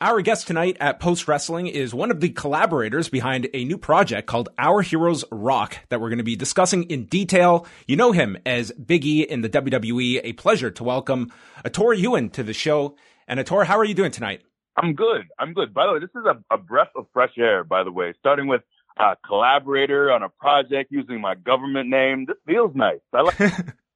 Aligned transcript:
Our 0.00 0.22
guest 0.22 0.46
tonight 0.46 0.76
at 0.78 1.00
Post 1.00 1.26
Wrestling 1.26 1.66
is 1.66 1.92
one 1.92 2.12
of 2.12 2.20
the 2.20 2.28
collaborators 2.28 3.08
behind 3.08 3.48
a 3.52 3.64
new 3.64 3.76
project 3.76 4.28
called 4.28 4.48
Our 4.56 4.80
Heroes 4.80 5.24
Rock 5.32 5.78
that 5.88 6.00
we're 6.00 6.08
going 6.08 6.18
to 6.18 6.24
be 6.24 6.36
discussing 6.36 6.84
in 6.84 7.06
detail. 7.06 7.66
You 7.88 7.96
know 7.96 8.12
him 8.12 8.38
as 8.46 8.70
Big 8.70 9.04
E 9.04 9.22
in 9.22 9.40
the 9.40 9.48
WWE. 9.48 10.20
A 10.22 10.34
pleasure 10.34 10.70
to 10.70 10.84
welcome 10.84 11.32
Ettore 11.64 11.94
Ewen 11.94 12.30
to 12.30 12.44
the 12.44 12.52
show. 12.52 12.94
And 13.26 13.40
Ettore, 13.40 13.64
how 13.64 13.76
are 13.76 13.84
you 13.84 13.92
doing 13.94 14.12
tonight? 14.12 14.42
I'm 14.76 14.94
good. 14.94 15.22
I'm 15.36 15.52
good. 15.52 15.74
By 15.74 15.88
the 15.88 15.94
way, 15.94 15.98
this 15.98 16.10
is 16.14 16.26
a, 16.26 16.54
a 16.54 16.58
breath 16.58 16.92
of 16.94 17.06
fresh 17.12 17.36
air, 17.36 17.64
by 17.64 17.82
the 17.82 17.90
way, 17.90 18.14
starting 18.20 18.46
with 18.46 18.62
a 18.98 19.16
collaborator 19.26 20.12
on 20.12 20.22
a 20.22 20.28
project 20.28 20.92
using 20.92 21.20
my 21.20 21.34
government 21.34 21.90
name. 21.90 22.26
This 22.26 22.36
feels 22.46 22.70
nice. 22.76 23.00
I 23.12 23.22
like 23.22 23.36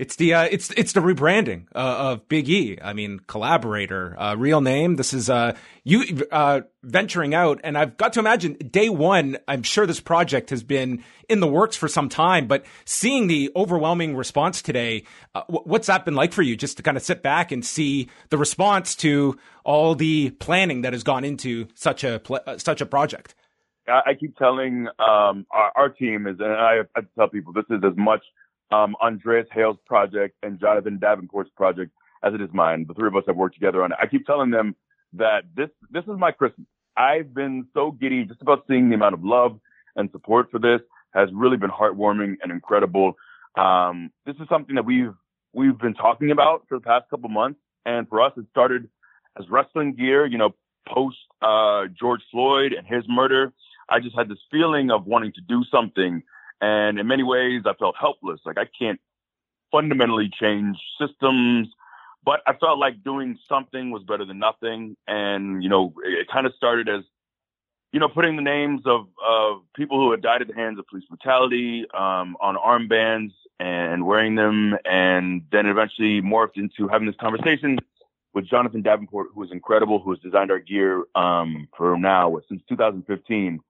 It's 0.00 0.16
the 0.16 0.32
uh, 0.32 0.48
it's 0.50 0.70
it's 0.78 0.94
the 0.94 1.00
rebranding 1.00 1.66
uh, 1.74 2.12
of 2.12 2.26
Big 2.26 2.48
E. 2.48 2.78
I 2.82 2.94
mean, 2.94 3.20
collaborator, 3.26 4.18
uh, 4.18 4.34
real 4.34 4.62
name. 4.62 4.96
This 4.96 5.12
is 5.12 5.28
uh, 5.28 5.54
you 5.84 6.26
uh, 6.32 6.62
venturing 6.82 7.34
out, 7.34 7.60
and 7.64 7.76
I've 7.76 7.98
got 7.98 8.14
to 8.14 8.20
imagine 8.20 8.54
day 8.54 8.88
one. 8.88 9.36
I'm 9.46 9.62
sure 9.62 9.86
this 9.86 10.00
project 10.00 10.48
has 10.48 10.62
been 10.62 11.04
in 11.28 11.40
the 11.40 11.46
works 11.46 11.76
for 11.76 11.86
some 11.86 12.08
time, 12.08 12.46
but 12.46 12.64
seeing 12.86 13.26
the 13.26 13.52
overwhelming 13.54 14.16
response 14.16 14.62
today, 14.62 15.04
uh, 15.34 15.42
what's 15.48 15.88
that 15.88 16.06
been 16.06 16.14
like 16.14 16.32
for 16.32 16.40
you? 16.40 16.56
Just 16.56 16.78
to 16.78 16.82
kind 16.82 16.96
of 16.96 17.02
sit 17.02 17.22
back 17.22 17.52
and 17.52 17.62
see 17.62 18.08
the 18.30 18.38
response 18.38 18.94
to 18.96 19.38
all 19.64 19.94
the 19.94 20.30
planning 20.30 20.80
that 20.80 20.94
has 20.94 21.02
gone 21.02 21.24
into 21.24 21.68
such 21.74 22.04
a 22.04 22.20
pl- 22.20 22.40
such 22.56 22.80
a 22.80 22.86
project. 22.86 23.34
I, 23.86 24.14
keep 24.14 24.34
telling 24.38 24.86
um, 24.98 25.46
our, 25.50 25.72
our 25.76 25.88
team 25.90 26.26
is, 26.26 26.36
and 26.38 26.52
I, 26.52 26.78
I 26.96 27.00
tell 27.18 27.28
people 27.28 27.52
this 27.52 27.64
is 27.68 27.82
as 27.84 27.96
much 27.98 28.22
um, 28.70 28.96
Andreas 29.02 29.46
Hale's 29.52 29.78
project 29.86 30.36
and 30.42 30.60
Jonathan 30.60 30.98
Davenport's 30.98 31.50
project 31.56 31.92
as 32.22 32.34
it 32.34 32.40
is 32.40 32.50
mine. 32.52 32.84
The 32.86 32.94
three 32.94 33.08
of 33.08 33.16
us 33.16 33.24
have 33.26 33.36
worked 33.36 33.54
together 33.54 33.82
on 33.82 33.92
it. 33.92 33.98
I 34.00 34.06
keep 34.06 34.26
telling 34.26 34.50
them 34.50 34.76
that 35.14 35.44
this 35.56 35.70
this 35.90 36.04
is 36.04 36.18
my 36.18 36.30
Christmas. 36.30 36.66
I've 36.96 37.34
been 37.34 37.66
so 37.74 37.92
giddy 37.92 38.24
just 38.24 38.42
about 38.42 38.64
seeing 38.68 38.88
the 38.88 38.94
amount 38.94 39.14
of 39.14 39.24
love 39.24 39.58
and 39.96 40.10
support 40.12 40.50
for 40.50 40.58
this 40.58 40.80
has 41.14 41.28
really 41.32 41.56
been 41.56 41.70
heartwarming 41.70 42.36
and 42.42 42.52
incredible. 42.52 43.14
Um, 43.56 44.10
this 44.26 44.36
is 44.36 44.48
something 44.48 44.76
that 44.76 44.84
we've 44.84 45.14
we've 45.52 45.78
been 45.78 45.94
talking 45.94 46.30
about 46.30 46.64
for 46.68 46.78
the 46.78 46.84
past 46.84 47.10
couple 47.10 47.28
months, 47.28 47.60
and 47.84 48.08
for 48.08 48.20
us, 48.20 48.32
it 48.36 48.44
started 48.50 48.88
as 49.38 49.48
wrestling 49.50 49.94
gear. 49.94 50.26
You 50.26 50.38
know, 50.38 50.54
post 50.86 51.16
uh, 51.42 51.86
George 51.98 52.20
Floyd 52.30 52.72
and 52.72 52.86
his 52.86 53.04
murder, 53.08 53.52
I 53.88 54.00
just 54.00 54.16
had 54.16 54.28
this 54.28 54.38
feeling 54.50 54.90
of 54.90 55.06
wanting 55.06 55.32
to 55.32 55.40
do 55.40 55.64
something 55.70 56.22
and 56.60 56.98
in 56.98 57.06
many 57.06 57.22
ways, 57.22 57.62
I 57.66 57.74
felt 57.74 57.96
helpless. 57.98 58.40
Like 58.44 58.58
I 58.58 58.66
can't 58.78 59.00
fundamentally 59.72 60.30
change 60.40 60.76
systems, 61.00 61.68
but 62.24 62.40
I 62.46 62.54
felt 62.54 62.78
like 62.78 63.02
doing 63.02 63.38
something 63.48 63.90
was 63.90 64.02
better 64.02 64.24
than 64.24 64.38
nothing. 64.38 64.96
And, 65.06 65.62
you 65.62 65.68
know, 65.68 65.94
it, 66.04 66.20
it 66.20 66.28
kind 66.28 66.46
of 66.46 66.54
started 66.54 66.88
as, 66.88 67.02
you 67.92 68.00
know, 68.00 68.08
putting 68.08 68.36
the 68.36 68.42
names 68.42 68.82
of, 68.84 69.06
of 69.26 69.62
people 69.74 69.98
who 69.98 70.10
had 70.10 70.22
died 70.22 70.42
at 70.42 70.48
the 70.48 70.54
hands 70.54 70.78
of 70.78 70.86
police 70.86 71.04
brutality, 71.08 71.86
um, 71.94 72.36
on 72.40 72.56
armbands 72.56 73.32
and 73.58 74.06
wearing 74.06 74.34
them. 74.34 74.76
And 74.84 75.42
then 75.50 75.66
eventually 75.66 76.20
morphed 76.20 76.56
into 76.56 76.88
having 76.88 77.06
this 77.06 77.16
conversation 77.20 77.78
with 78.32 78.46
Jonathan 78.46 78.82
Davenport, 78.82 79.28
who 79.34 79.40
was 79.40 79.50
incredible, 79.50 79.98
who 79.98 80.10
has 80.10 80.20
designed 80.20 80.50
our 80.50 80.60
gear, 80.60 81.04
um, 81.14 81.68
for 81.76 81.98
now 81.98 82.38
since 82.48 82.62
2015. 82.68 83.60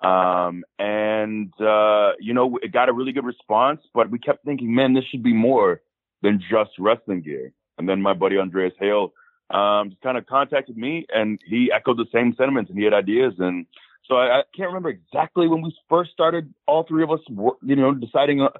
Um, 0.00 0.64
and, 0.78 1.52
uh, 1.60 2.12
you 2.20 2.32
know, 2.32 2.58
it 2.62 2.72
got 2.72 2.88
a 2.88 2.92
really 2.92 3.12
good 3.12 3.24
response, 3.24 3.80
but 3.94 4.10
we 4.10 4.18
kept 4.18 4.44
thinking, 4.44 4.74
man, 4.74 4.94
this 4.94 5.04
should 5.10 5.22
be 5.22 5.32
more 5.32 5.80
than 6.22 6.40
just 6.50 6.70
wrestling 6.78 7.22
gear. 7.22 7.52
And 7.78 7.88
then 7.88 8.00
my 8.00 8.12
buddy 8.12 8.38
Andreas 8.38 8.74
Hale, 8.78 9.12
um, 9.50 9.90
just 9.90 10.02
kind 10.02 10.18
of 10.18 10.26
contacted 10.26 10.76
me 10.76 11.06
and 11.12 11.40
he 11.46 11.70
echoed 11.74 11.96
the 11.96 12.06
same 12.12 12.34
sentiments 12.36 12.70
and 12.70 12.78
he 12.78 12.84
had 12.84 12.94
ideas. 12.94 13.34
And 13.38 13.66
so 14.06 14.16
I, 14.16 14.40
I 14.40 14.42
can't 14.56 14.68
remember 14.68 14.90
exactly 14.90 15.48
when 15.48 15.62
we 15.62 15.74
first 15.88 16.10
started, 16.12 16.52
all 16.66 16.84
three 16.84 17.02
of 17.02 17.10
us, 17.10 17.20
you 17.28 17.76
know, 17.76 17.94
deciding 17.94 18.42
uh, 18.42 18.50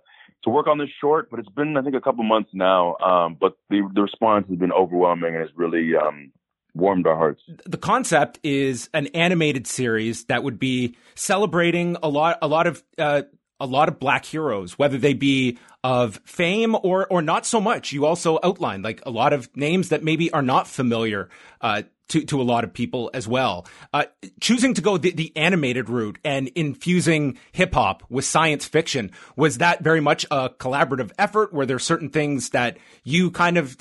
to 0.44 0.50
work 0.50 0.66
on 0.66 0.78
this 0.78 0.90
short, 1.00 1.30
but 1.30 1.40
it's 1.40 1.48
been, 1.50 1.76
I 1.76 1.82
think, 1.82 1.94
a 1.94 2.00
couple 2.00 2.24
months 2.24 2.50
now. 2.52 2.96
Um, 2.96 3.36
but 3.40 3.58
the, 3.70 3.88
the 3.94 4.02
response 4.02 4.46
has 4.48 4.58
been 4.58 4.72
overwhelming 4.72 5.34
and 5.34 5.44
it's 5.44 5.56
really, 5.56 5.92
um, 5.96 6.32
warmed 6.74 7.06
our 7.06 7.16
hearts. 7.16 7.42
The 7.66 7.78
concept 7.78 8.38
is 8.42 8.88
an 8.94 9.08
animated 9.08 9.66
series 9.66 10.24
that 10.24 10.42
would 10.42 10.58
be 10.58 10.96
celebrating 11.14 11.96
a 12.02 12.08
lot, 12.08 12.38
a 12.42 12.48
lot 12.48 12.66
of, 12.66 12.82
uh, 12.98 13.22
a 13.60 13.66
lot 13.66 13.88
of 13.88 13.98
black 13.98 14.24
heroes, 14.24 14.78
whether 14.78 14.98
they 14.98 15.14
be 15.14 15.58
of 15.84 16.20
fame 16.24 16.76
or 16.82 17.06
or 17.06 17.22
not 17.22 17.46
so 17.46 17.60
much. 17.60 17.92
You 17.92 18.06
also 18.06 18.38
outlined 18.42 18.84
like 18.84 19.02
a 19.06 19.10
lot 19.10 19.32
of 19.32 19.48
names 19.56 19.90
that 19.90 20.02
maybe 20.02 20.30
are 20.32 20.42
not 20.42 20.66
familiar 20.66 21.28
uh, 21.60 21.82
to 22.08 22.24
to 22.26 22.40
a 22.40 22.44
lot 22.44 22.64
of 22.64 22.72
people 22.72 23.10
as 23.14 23.28
well. 23.28 23.66
Uh, 23.92 24.04
choosing 24.40 24.74
to 24.74 24.80
go 24.80 24.96
the, 24.96 25.12
the 25.12 25.32
animated 25.36 25.88
route 25.88 26.18
and 26.24 26.48
infusing 26.48 27.38
hip 27.52 27.74
hop 27.74 28.02
with 28.08 28.24
science 28.24 28.64
fiction 28.64 29.10
was 29.36 29.58
that 29.58 29.82
very 29.82 30.00
much 30.00 30.26
a 30.30 30.50
collaborative 30.50 31.12
effort? 31.18 31.52
Were 31.52 31.66
there 31.66 31.78
certain 31.78 32.10
things 32.10 32.50
that 32.50 32.78
you 33.04 33.30
kind 33.30 33.58
of 33.58 33.76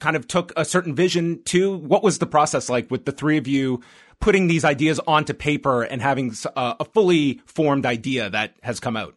kind 0.00 0.16
of 0.16 0.26
took 0.28 0.52
a 0.56 0.64
certain 0.64 0.94
vision 0.94 1.42
to? 1.44 1.76
What 1.76 2.02
was 2.02 2.18
the 2.18 2.26
process 2.26 2.68
like 2.68 2.90
with 2.90 3.04
the 3.04 3.12
three 3.12 3.38
of 3.38 3.46
you 3.46 3.80
putting 4.20 4.46
these 4.46 4.64
ideas 4.64 5.00
onto 5.06 5.34
paper 5.34 5.82
and 5.82 6.00
having 6.00 6.32
a, 6.56 6.76
a 6.80 6.84
fully 6.84 7.40
formed 7.44 7.86
idea 7.86 8.30
that 8.30 8.54
has 8.62 8.80
come 8.80 8.96
out? 8.96 9.16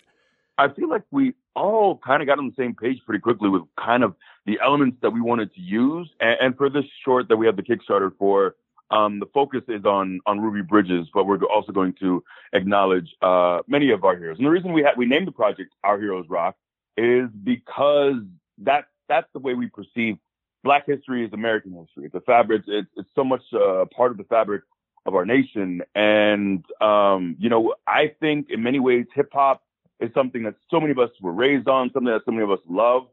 I 0.58 0.69
feel 0.69 0.90
like 0.90 1.03
we 1.12 1.34
all 1.56 1.97
kind 1.97 2.22
of 2.22 2.28
got 2.28 2.40
on 2.40 2.47
the 2.47 2.53
same 2.62 2.75
page 2.75 2.97
pretty 3.06 3.22
quickly 3.22 3.50
with 3.50 3.63
kind 3.78 4.03
of 4.03 4.16
the 4.46 4.59
elements 4.63 4.97
that 5.02 5.12
we 5.12 5.22
wanted 5.22 5.53
to 5.53 5.62
use. 5.62 6.09
And, 6.19 6.38
and 6.41 6.58
for 6.58 6.69
this 6.69 6.86
short 7.03 7.28
that 7.30 7.38
we 7.38 7.46
have 7.46 7.56
the 7.56 7.63
Kickstarter 7.63 8.12
for, 8.18 8.56
um, 8.92 9.19
the 9.19 9.25
focus 9.34 9.62
is 9.68 9.84
on 9.84 10.19
on 10.25 10.40
Ruby 10.40 10.62
Bridges, 10.62 11.07
but 11.13 11.25
we're 11.25 11.44
also 11.46 11.72
going 11.72 11.96
to 12.02 12.24
acknowledge 12.53 13.09
uh, 13.22 13.59
many 13.68 13.92
of 13.92 14.03
our 14.03 14.16
heroes. 14.16 14.38
And 14.38 14.46
the 14.46 14.52
reason 14.52 14.74
we 14.74 14.84
had 14.84 14.96
we 14.96 15.06
named 15.06 15.28
the 15.28 15.31
project 15.31 15.74
Our 15.84 16.00
Heroes 16.00 16.25
Rock 16.30 16.56
is 16.96 17.30
because 17.44 18.22
that 18.59 18.86
that's 19.09 19.28
the 19.34 19.40
way 19.40 19.53
we 19.56 19.68
perceive 19.68 20.18
Black 20.66 20.88
history 20.88 21.24
is 21.24 21.31
American 21.31 21.74
history. 21.74 22.09
The 22.12 22.22
fabric, 22.22 22.64
it's, 22.66 22.90
it's 22.98 23.09
so 23.14 23.24
much 23.24 23.44
uh, 23.53 23.86
part 23.96 24.12
of 24.12 24.18
the 24.18 24.24
fabric 24.24 24.64
of 25.06 25.14
our 25.14 25.24
nation. 25.24 25.84
And, 25.94 26.66
um, 26.81 27.36
you 27.38 27.50
know, 27.50 27.76
I 27.86 28.14
think 28.20 28.48
in 28.50 28.64
many 28.64 28.80
ways, 28.80 29.06
hip 29.14 29.30
hop 29.31 29.62
is 30.00 30.09
something 30.16 30.42
that 30.44 30.56
so 30.72 30.80
many 30.80 30.92
of 30.92 30.98
us 30.98 31.12
were 31.22 31.31
raised 31.31 31.68
on, 31.70 31.92
something 31.94 32.12
that 32.12 32.24
so 32.25 32.31
many 32.31 32.44
of 32.44 32.50
us 32.50 32.59
love. 32.68 33.04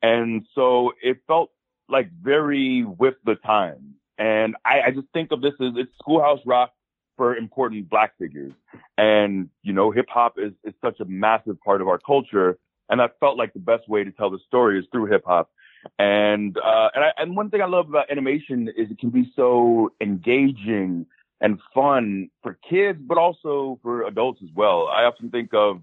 And 0.00 0.46
so 0.54 0.92
it 1.02 1.18
felt 1.26 1.50
like 1.86 2.10
very 2.10 2.84
with 2.84 3.16
the 3.26 3.34
times. 3.34 3.94
And 4.16 4.56
I, 4.64 4.80
I 4.86 4.90
just 4.90 5.08
think 5.12 5.32
of 5.32 5.42
this 5.42 5.52
as 5.60 5.74
it's 5.76 5.92
schoolhouse 6.00 6.40
rock 6.46 6.72
for 7.18 7.36
important 7.36 7.90
black 7.90 8.16
figures. 8.18 8.54
And, 8.96 9.50
you 9.62 9.74
know, 9.74 9.90
hip 9.90 10.08
hop 10.08 10.38
is, 10.38 10.52
is 10.64 10.72
such 10.82 10.98
a 11.00 11.04
massive 11.04 11.60
part 11.60 11.82
of 11.82 11.88
our 11.88 11.98
culture. 11.98 12.58
And 12.88 13.02
I 13.02 13.10
felt 13.20 13.36
like 13.36 13.52
the 13.52 13.60
best 13.60 13.86
way 13.86 14.02
to 14.02 14.10
tell 14.10 14.30
the 14.30 14.38
story 14.46 14.78
is 14.78 14.86
through 14.90 15.06
hip 15.06 15.24
hop. 15.26 15.50
And 15.98 16.56
uh, 16.56 16.88
and, 16.94 17.04
I, 17.04 17.12
and 17.18 17.36
one 17.36 17.50
thing 17.50 17.60
I 17.60 17.66
love 17.66 17.88
about 17.88 18.10
animation 18.10 18.68
is 18.68 18.90
it 18.90 18.98
can 18.98 19.10
be 19.10 19.32
so 19.34 19.92
engaging 20.00 21.06
and 21.40 21.58
fun 21.74 22.30
for 22.42 22.56
kids, 22.68 23.00
but 23.02 23.18
also 23.18 23.78
for 23.82 24.06
adults 24.06 24.40
as 24.42 24.50
well. 24.54 24.88
I 24.88 25.04
often 25.04 25.30
think 25.30 25.52
of 25.52 25.82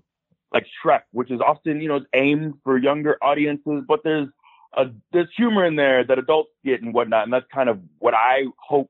like 0.53 0.65
Shrek, 0.83 1.01
which 1.11 1.31
is 1.31 1.41
often 1.41 1.81
you 1.81 1.89
know 1.89 2.01
aimed 2.13 2.55
for 2.63 2.77
younger 2.77 3.17
audiences, 3.21 3.83
but 3.88 4.01
there's 4.03 4.29
a 4.73 4.85
there's 5.11 5.27
humor 5.35 5.65
in 5.65 5.75
there 5.75 6.03
that 6.03 6.17
adults 6.17 6.51
get 6.63 6.81
and 6.81 6.93
whatnot, 6.93 7.23
and 7.23 7.33
that's 7.33 7.45
kind 7.53 7.69
of 7.69 7.79
what 7.99 8.13
I 8.13 8.45
hope 8.57 8.89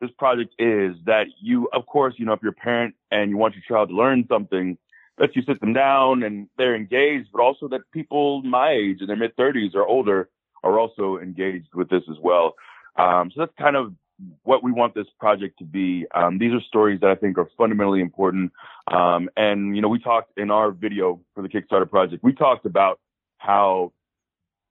this 0.00 0.10
project 0.18 0.54
is. 0.58 0.94
That 1.06 1.26
you, 1.40 1.68
of 1.72 1.86
course, 1.86 2.14
you 2.18 2.26
know, 2.26 2.32
if 2.32 2.40
you're 2.42 2.52
a 2.52 2.54
parent 2.54 2.94
and 3.10 3.30
you 3.30 3.36
want 3.36 3.54
your 3.54 3.64
child 3.66 3.88
to 3.88 3.94
learn 3.94 4.26
something, 4.28 4.76
that 5.18 5.34
you 5.34 5.42
sit 5.42 5.60
them 5.60 5.72
down 5.72 6.22
and 6.22 6.48
they're 6.58 6.76
engaged, 6.76 7.28
but 7.32 7.40
also 7.40 7.68
that 7.68 7.80
people 7.92 8.42
my 8.42 8.72
age 8.72 9.00
in 9.00 9.06
their 9.06 9.16
mid 9.16 9.36
30s 9.36 9.74
or 9.74 9.86
older 9.86 10.28
are 10.62 10.78
also 10.78 11.18
engaged 11.18 11.74
with 11.74 11.88
this 11.88 12.02
as 12.10 12.16
well. 12.22 12.54
Um, 12.96 13.30
so 13.34 13.40
that's 13.40 13.52
kind 13.58 13.76
of 13.76 13.94
what 14.42 14.62
we 14.62 14.72
want 14.72 14.94
this 14.94 15.06
project 15.18 15.58
to 15.58 15.64
be. 15.64 16.06
Um, 16.14 16.38
these 16.38 16.52
are 16.52 16.60
stories 16.60 17.00
that 17.00 17.10
I 17.10 17.14
think 17.14 17.38
are 17.38 17.48
fundamentally 17.56 18.00
important. 18.00 18.52
Um, 18.88 19.30
and, 19.36 19.74
you 19.74 19.82
know, 19.82 19.88
we 19.88 19.98
talked 19.98 20.38
in 20.38 20.50
our 20.50 20.70
video 20.70 21.20
for 21.34 21.42
the 21.42 21.48
Kickstarter 21.48 21.88
project, 21.88 22.22
we 22.22 22.34
talked 22.34 22.66
about 22.66 23.00
how, 23.38 23.92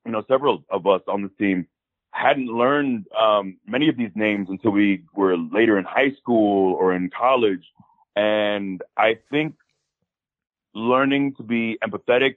you 0.06 0.12
know, 0.12 0.24
several 0.28 0.64
of 0.70 0.86
us 0.86 1.02
on 1.08 1.24
the 1.24 1.30
team 1.30 1.68
hadn't 2.12 2.48
learned 2.48 3.06
um, 3.20 3.58
many 3.66 3.88
of 3.88 3.98
these 3.98 4.12
names 4.16 4.48
until 4.50 4.72
we 4.72 5.04
were 5.16 5.38
later 5.38 5.78
in 5.78 5.86
high 5.86 6.12
school 6.20 6.74
or 6.74 6.94
in 6.94 7.10
college. 7.10 7.66
And 8.16 8.82
I 8.98 9.18
think 9.32 9.56
learning 10.74 11.36
to 11.36 11.44
be 11.44 11.78
empathetic 11.84 12.36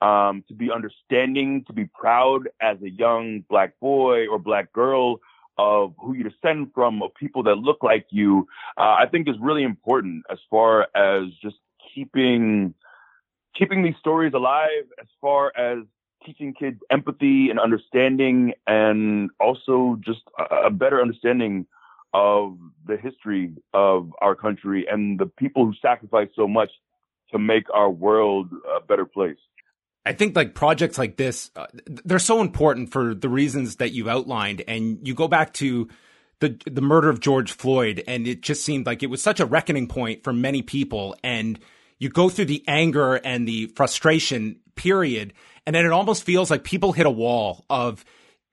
um, 0.00 0.44
to 0.48 0.54
be 0.54 0.70
understanding, 0.70 1.64
to 1.66 1.72
be 1.72 1.86
proud 1.86 2.48
as 2.60 2.80
a 2.82 2.90
young 2.90 3.44
black 3.48 3.78
boy 3.80 4.26
or 4.28 4.38
black 4.38 4.72
girl 4.72 5.20
of 5.58 5.92
who 5.98 6.14
you 6.14 6.22
descend 6.22 6.70
from, 6.72 7.02
of 7.02 7.12
people 7.14 7.42
that 7.42 7.56
look 7.56 7.82
like 7.82 8.06
you, 8.10 8.46
uh, 8.76 8.96
I 8.98 9.06
think 9.10 9.28
is 9.28 9.34
really 9.40 9.64
important 9.64 10.24
as 10.30 10.38
far 10.48 10.86
as 10.94 11.24
just 11.42 11.56
keeping 11.94 12.74
keeping 13.56 13.82
these 13.82 13.96
stories 13.98 14.34
alive, 14.34 14.84
as 15.00 15.08
far 15.20 15.52
as 15.56 15.78
teaching 16.24 16.54
kids 16.54 16.78
empathy 16.90 17.50
and 17.50 17.58
understanding, 17.58 18.52
and 18.68 19.30
also 19.40 19.98
just 20.00 20.20
a, 20.38 20.66
a 20.66 20.70
better 20.70 21.00
understanding 21.00 21.66
of 22.14 22.56
the 22.86 22.96
history 22.96 23.52
of 23.74 24.12
our 24.20 24.34
country 24.34 24.86
and 24.88 25.18
the 25.18 25.26
people 25.26 25.64
who 25.66 25.74
sacrificed 25.82 26.32
so 26.36 26.46
much 26.46 26.70
to 27.32 27.38
make 27.38 27.64
our 27.74 27.90
world 27.90 28.48
a 28.76 28.80
better 28.80 29.04
place. 29.04 29.36
I 30.06 30.12
think 30.12 30.34
like 30.36 30.54
projects 30.54 30.98
like 30.98 31.16
this, 31.16 31.50
uh, 31.56 31.66
they're 31.86 32.18
so 32.18 32.40
important 32.40 32.92
for 32.92 33.14
the 33.14 33.28
reasons 33.28 33.76
that 33.76 33.92
you've 33.92 34.08
outlined. 34.08 34.62
And 34.66 35.06
you 35.06 35.14
go 35.14 35.28
back 35.28 35.52
to 35.54 35.88
the 36.40 36.58
the 36.66 36.80
murder 36.80 37.10
of 37.10 37.20
George 37.20 37.52
Floyd, 37.52 38.02
and 38.06 38.26
it 38.26 38.40
just 38.40 38.64
seemed 38.64 38.86
like 38.86 39.02
it 39.02 39.10
was 39.10 39.22
such 39.22 39.40
a 39.40 39.46
reckoning 39.46 39.88
point 39.88 40.24
for 40.24 40.32
many 40.32 40.62
people. 40.62 41.16
And 41.22 41.58
you 41.98 42.08
go 42.08 42.28
through 42.28 42.46
the 42.46 42.64
anger 42.68 43.16
and 43.16 43.46
the 43.46 43.66
frustration 43.68 44.60
period, 44.76 45.34
and 45.66 45.74
then 45.74 45.84
it 45.84 45.92
almost 45.92 46.22
feels 46.22 46.50
like 46.50 46.64
people 46.64 46.92
hit 46.92 47.06
a 47.06 47.10
wall 47.10 47.64
of 47.68 48.04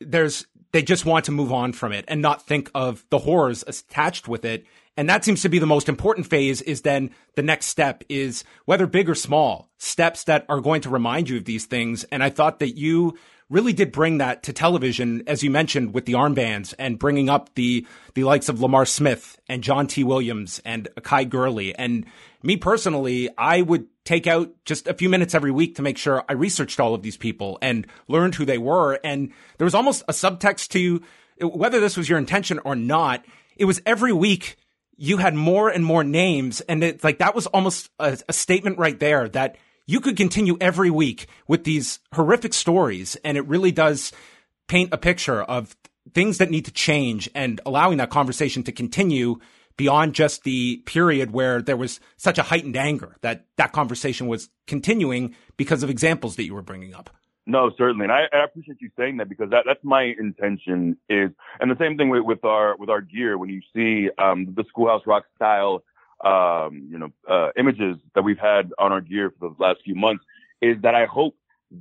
there's 0.02 0.46
they 0.72 0.82
just 0.82 1.06
want 1.06 1.26
to 1.26 1.32
move 1.32 1.54
on 1.54 1.72
from 1.72 1.94
it 1.94 2.04
and 2.08 2.22
not 2.22 2.46
think 2.46 2.70
of 2.76 3.06
the 3.10 3.20
horrors 3.20 3.64
attached 3.66 4.28
with 4.28 4.44
it. 4.44 4.66
And 4.98 5.10
that 5.10 5.26
seems 5.26 5.42
to 5.42 5.50
be 5.50 5.60
the 5.60 5.66
most 5.66 5.90
important 5.90 6.28
phase 6.28 6.62
is 6.62 6.82
then 6.82 7.12
the 7.36 7.42
next 7.42 7.66
step 7.68 8.04
is 8.08 8.44
whether 8.66 8.88
big 8.88 9.10
or 9.10 9.16
small 9.16 9.70
steps 9.78 10.24
that 10.26 10.46
are 10.48 10.62
going 10.62 10.82
to 10.82 10.90
remind 10.90 11.30
you 11.30 11.38
of 11.38 11.46
these 11.46 11.66
things. 11.66 12.06
And 12.06 12.24
I 12.24 12.30
thought 12.30 12.60
that 12.60 12.78
you 12.78 13.18
really 13.50 13.74
did 13.74 13.92
bring 13.92 14.18
that 14.18 14.44
to 14.44 14.54
television, 14.54 15.24
as 15.28 15.44
you 15.44 15.52
mentioned, 15.52 15.94
with 15.94 16.06
the 16.06 16.14
armbands 16.14 16.74
and 16.80 16.98
bringing 16.98 17.30
up 17.30 17.54
the 17.56 17.86
the 18.14 18.24
likes 18.24 18.50
of 18.50 18.62
Lamar 18.62 18.86
Smith 18.86 19.40
and 19.48 19.64
John 19.64 19.88
T. 19.88 20.04
Williams 20.04 20.62
and 20.66 20.88
Kai 21.04 21.26
Gurley. 21.26 21.76
And 21.76 22.06
me 22.42 22.58
personally, 22.58 23.30
I 23.38 23.62
would 23.62 23.88
take 24.04 24.28
out 24.28 24.52
just 24.66 24.88
a 24.88 24.94
few 24.94 25.10
minutes 25.10 25.36
every 25.36 25.52
week 25.52 25.76
to 25.76 25.82
make 25.82 25.98
sure 25.98 26.24
I 26.30 26.34
researched 26.34 26.80
all 26.80 26.94
of 26.94 27.02
these 27.02 27.18
people 27.18 27.58
and 27.62 27.86
learned 28.08 28.36
who 28.36 28.46
they 28.46 28.58
were. 28.58 29.00
And 29.04 29.32
there 29.58 29.66
was 29.66 29.76
almost 29.76 30.04
a 30.08 30.14
subtext 30.14 30.70
to 30.70 31.02
whether 31.42 31.80
this 31.80 31.98
was 31.98 32.08
your 32.08 32.18
intention 32.18 32.60
or 32.60 32.76
not. 32.76 33.26
It 33.58 33.66
was 33.66 33.82
every 33.86 34.14
week 34.14 34.58
you 34.98 35.18
had 35.18 35.36
more 35.36 35.70
and 35.70 35.86
more 35.86 36.04
names. 36.04 36.62
And 36.62 36.84
it's 36.84 37.04
like 37.04 37.20
that 37.20 37.36
was 37.36 37.48
almost 37.48 37.90
a, 38.00 38.18
a 38.28 38.34
statement 38.34 38.78
right 38.78 39.00
there 39.00 39.30
that 39.30 39.58
you 39.86 40.00
could 40.00 40.18
continue 40.18 40.58
every 40.60 40.90
week 40.90 41.28
with 41.48 41.64
these 41.64 42.00
horrific 42.14 42.54
stories, 42.54 43.16
and 43.18 43.38
it 43.38 43.48
really 43.48 43.72
does 43.72 44.12
paint 44.68 44.90
a 44.92 44.98
picture 44.98 45.44
of 45.44 45.76
things 46.14 46.38
that 46.40 46.50
need 46.50 46.66
to 46.66 46.72
change 46.72 47.30
and 47.36 47.62
allowing 47.66 47.98
that 47.98 48.10
conversation 48.10 48.64
to 48.64 48.72
continue 48.72 49.40
beyond 49.78 50.16
just 50.16 50.44
the 50.44 50.78
period 50.86 51.32
where 51.32 51.62
there 51.62 51.78
was 51.78 52.00
such 52.18 52.38
a 52.38 52.44
heightened 52.44 52.78
anger 52.78 53.16
that 53.22 53.46
that 53.58 53.74
conversation 53.74 54.28
was 54.28 54.50
continuing 54.68 55.36
because 55.58 55.84
of 55.84 55.90
examples 55.90 56.36
that 56.36 56.46
you 56.46 56.54
were 56.54 56.62
bringing 56.62 56.94
up. 56.94 57.10
No, 57.48 57.72
certainly, 57.78 58.06
and 58.06 58.12
I, 58.12 58.24
I 58.34 58.44
appreciate 58.44 58.82
you 58.82 58.90
saying 58.98 59.18
that 59.18 59.30
because 59.30 59.52
that, 59.52 59.66
that's 59.68 59.84
my 59.84 60.16
intention. 60.20 60.98
Is 61.10 61.30
and 61.60 61.70
the 61.70 61.78
same 61.78 61.96
thing 61.96 62.10
with, 62.10 62.24
with 62.24 62.44
our 62.44 62.76
with 62.78 62.90
our 62.90 63.02
gear. 63.02 63.38
When 63.38 63.50
you 63.50 63.62
see 63.74 64.10
um, 64.18 64.54
the 64.56 64.64
Schoolhouse 64.70 65.04
Rock 65.06 65.26
style 65.36 65.84
um, 66.24 66.88
you 66.90 66.98
know, 66.98 67.12
uh, 67.30 67.50
images 67.58 67.98
that 68.14 68.24
we've 68.24 68.40
had 68.40 68.72
on 68.80 68.92
our 68.92 69.02
gear 69.02 69.34
for 69.40 69.50
the 69.50 69.64
last 69.64 69.82
few 69.84 69.96
months 69.96 70.24
is 70.62 70.82
that 70.82 70.96
I 70.96 71.06
hope 71.06 71.36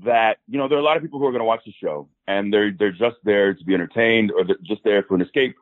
that, 0.05 0.39
you 0.49 0.59
know, 0.59 0.69
there 0.69 0.77
are 0.77 0.81
a 0.81 0.85
lot 0.85 0.97
of 0.97 1.03
people 1.03 1.19
who 1.19 1.27
are 1.27 1.31
going 1.31 1.41
to 1.41 1.47
watch 1.47 1.65
the 1.65 1.73
show 1.73 2.09
and 2.27 2.53
they're, 2.53 2.73
they're 2.73 2.93
just 2.93 3.17
there 3.23 3.55
to 3.55 3.65
be 3.65 3.75
entertained 3.75 4.33
or 4.33 4.45
they're 4.45 4.57
just 4.63 4.83
there 4.85 5.03
for 5.03 5.15
an 5.15 5.23
escape. 5.23 5.55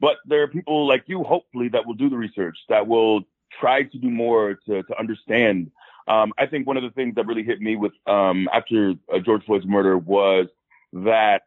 But 0.00 0.16
there 0.26 0.42
are 0.42 0.48
people 0.48 0.86
like 0.86 1.04
you, 1.06 1.22
hopefully, 1.22 1.68
that 1.68 1.86
will 1.86 1.94
do 1.94 2.08
the 2.08 2.16
research, 2.16 2.58
that 2.68 2.86
will 2.86 3.22
try 3.60 3.84
to 3.84 3.98
do 3.98 4.10
more 4.10 4.54
to, 4.66 4.82
to 4.82 4.98
understand. 4.98 5.70
Um, 6.06 6.32
I 6.38 6.46
think 6.46 6.66
one 6.66 6.76
of 6.76 6.82
the 6.82 6.90
things 6.90 7.14
that 7.14 7.26
really 7.26 7.44
hit 7.44 7.60
me 7.60 7.76
with, 7.76 7.92
um, 8.06 8.48
after 8.52 8.94
uh, 9.12 9.18
George 9.24 9.44
Floyd's 9.44 9.66
murder 9.66 9.96
was 9.96 10.46
that 10.92 11.42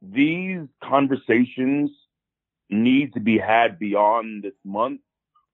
these 0.00 0.60
conversations 0.82 1.90
need 2.70 3.12
to 3.14 3.20
be 3.20 3.38
had 3.38 3.78
beyond 3.78 4.42
this 4.42 4.54
month 4.64 5.00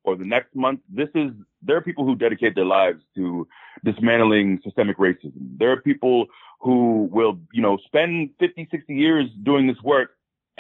or 0.04 0.16
the 0.16 0.24
next 0.24 0.54
month. 0.54 0.80
This 0.88 1.08
is, 1.14 1.32
there 1.62 1.76
are 1.76 1.82
people 1.82 2.04
who 2.04 2.14
dedicate 2.14 2.54
their 2.54 2.64
lives 2.64 3.02
to 3.16 3.46
dismantling 3.84 4.60
systemic 4.64 4.98
racism. 4.98 5.58
There 5.58 5.72
are 5.72 5.80
people 5.80 6.26
who 6.60 7.08
will, 7.10 7.38
you 7.52 7.62
know, 7.62 7.78
spend 7.84 8.30
50, 8.38 8.68
60 8.70 8.94
years 8.94 9.26
doing 9.42 9.66
this 9.66 9.80
work 9.82 10.10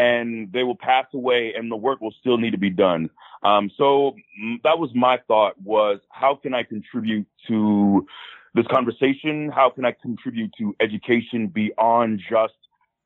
and 0.00 0.50
they 0.52 0.62
will 0.62 0.76
pass 0.76 1.04
away 1.12 1.52
and 1.54 1.70
the 1.70 1.76
work 1.76 2.00
will 2.00 2.14
still 2.20 2.38
need 2.38 2.52
to 2.52 2.58
be 2.58 2.70
done. 2.70 3.10
Um, 3.42 3.70
so 3.76 4.16
that 4.64 4.78
was 4.78 4.90
my 4.94 5.18
thought 5.28 5.60
was 5.60 6.00
how 6.10 6.34
can 6.34 6.54
I 6.54 6.62
contribute 6.62 7.26
to 7.48 8.06
this 8.54 8.66
conversation? 8.68 9.50
How 9.50 9.68
can 9.68 9.84
I 9.84 9.92
contribute 9.92 10.52
to 10.58 10.74
education 10.80 11.48
beyond 11.48 12.20
just 12.28 12.54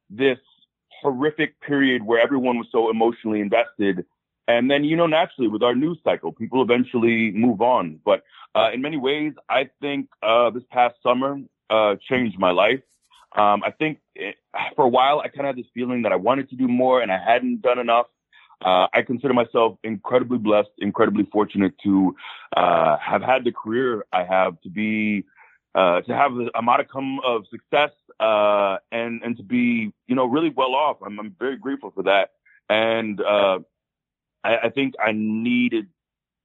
this 0.09 0.39
horrific 1.03 1.61
period 1.61 2.05
where 2.05 2.21
everyone 2.21 2.59
was 2.59 2.69
so 2.71 2.91
emotionally 2.91 3.41
invested 3.41 4.07
and 4.47 4.71
then, 4.71 4.85
you 4.85 4.97
know, 4.97 5.07
naturally 5.07 5.49
with 5.49 5.63
our 5.63 5.75
news 5.75 5.99
cycle, 6.05 6.31
people 6.33 6.63
eventually 6.63 7.33
move 7.33 7.63
on. 7.63 7.99
But 8.05 8.25
uh, 8.55 8.71
in 8.73 8.83
many 8.83 8.99
ways, 8.99 9.33
I 9.49 9.71
think 9.81 10.09
uh, 10.23 10.51
this 10.51 10.63
past 10.71 10.97
summer 11.03 11.39
uh, 11.71 11.97
changed 12.09 12.39
my 12.39 12.51
life. 12.51 12.81
Um, 13.35 13.63
I 13.65 13.71
think 13.71 13.99
it, 14.15 14.37
for 14.77 14.85
a 14.85 14.89
while, 14.89 15.21
I 15.21 15.29
kind 15.29 15.41
of 15.41 15.47
had 15.47 15.57
this 15.57 15.71
feeling 15.75 16.03
that 16.03 16.13
I 16.13 16.17
wanted 16.17 16.49
to 16.51 16.57
do 16.57 16.69
more 16.69 17.03
and 17.03 17.11
I 17.11 17.19
hadn't 17.19 17.63
done 17.63 17.79
enough. 17.79 18.07
Uh, 18.65 18.87
I 18.95 19.03
consider 19.03 19.35
myself 19.35 19.77
incredibly 19.83 20.39
blessed, 20.39 20.71
incredibly 20.79 21.25
fortunate 21.33 21.75
to 21.83 22.15
uh, 22.57 22.97
have 22.99 23.23
had 23.23 23.45
the 23.45 23.53
career 23.53 24.05
I 24.13 24.25
have, 24.25 24.61
to 24.63 24.71
be, 24.71 25.25
uh, 25.75 26.03
to 26.03 26.15
have 26.15 26.33
a 26.55 26.63
modicum 26.63 27.19
of 27.21 27.43
success, 27.51 27.91
uh, 28.21 28.77
and 28.93 29.23
and 29.25 29.37
to 29.37 29.43
be, 29.43 29.93
you 30.07 30.15
know, 30.15 30.25
really 30.27 30.51
well 30.51 30.75
off. 30.75 30.99
I'm, 31.05 31.19
I'm 31.19 31.35
very 31.39 31.57
grateful 31.57 31.91
for 31.91 32.05
that. 32.05 32.31
And 32.71 33.21
I, 34.45 34.57
I 34.65 34.71
think 34.71 34.95
I 35.05 35.13
needed 35.13 35.89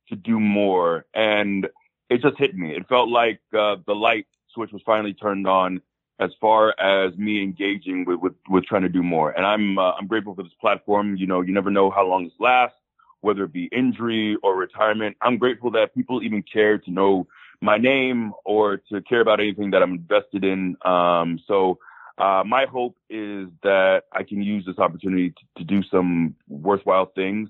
to 0.10 0.16
do 0.16 0.40
more, 0.40 1.06
and 1.14 1.68
it 2.10 2.22
just 2.22 2.38
hit 2.38 2.56
me. 2.56 2.76
It 2.76 2.88
felt 2.88 3.10
like 3.10 3.40
uh, 3.58 3.76
the 3.86 3.94
light 3.94 4.26
switch 4.54 4.72
was 4.72 4.82
finally 4.86 5.14
turned 5.14 5.48
on 5.48 5.82
as 6.20 6.32
far 6.42 6.80
as 6.80 7.16
me 7.18 7.42
engaging 7.42 8.06
with, 8.06 8.20
with, 8.20 8.34
with 8.50 8.66
trying 8.66 8.82
to 8.82 8.90
do 8.90 9.04
more. 9.04 9.32
And 9.32 9.46
I'm, 9.46 9.78
uh, 9.78 9.92
I'm 9.92 10.08
grateful 10.08 10.36
for 10.36 10.44
this 10.44 10.54
platform. 10.60 11.16
You 11.16 11.28
know, 11.28 11.42
you 11.42 11.54
never 11.54 11.72
know 11.72 11.90
how 11.90 12.06
long 12.06 12.26
this 12.26 12.34
lasts, 12.40 12.78
whether 13.22 13.44
it 13.44 13.54
be 13.54 13.70
injury 13.72 14.38
or 14.44 14.58
retirement. 14.58 15.16
I'm 15.22 15.38
grateful 15.38 15.72
that 15.72 15.94
people 15.96 16.22
even 16.24 16.44
care 16.44 16.78
to 16.78 16.92
know 16.92 17.28
my 17.62 17.78
name 17.78 18.34
or 18.46 18.78
to 18.92 19.02
care 19.02 19.22
about 19.22 19.40
anything 19.40 19.72
that 19.72 19.82
I'm 19.82 19.94
invested 19.94 20.44
in. 20.44 20.76
Um, 20.86 21.40
so, 21.48 21.80
uh, 22.18 22.44
my 22.46 22.66
hope 22.66 22.98
is 23.10 23.48
that 23.64 24.02
I 24.12 24.24
can 24.24 24.42
use 24.42 24.66
this 24.66 24.78
opportunity 24.78 25.30
to, 25.30 25.60
to 25.60 25.64
do 25.64 25.82
some 25.90 26.36
worthwhile 26.50 27.06
things 27.16 27.48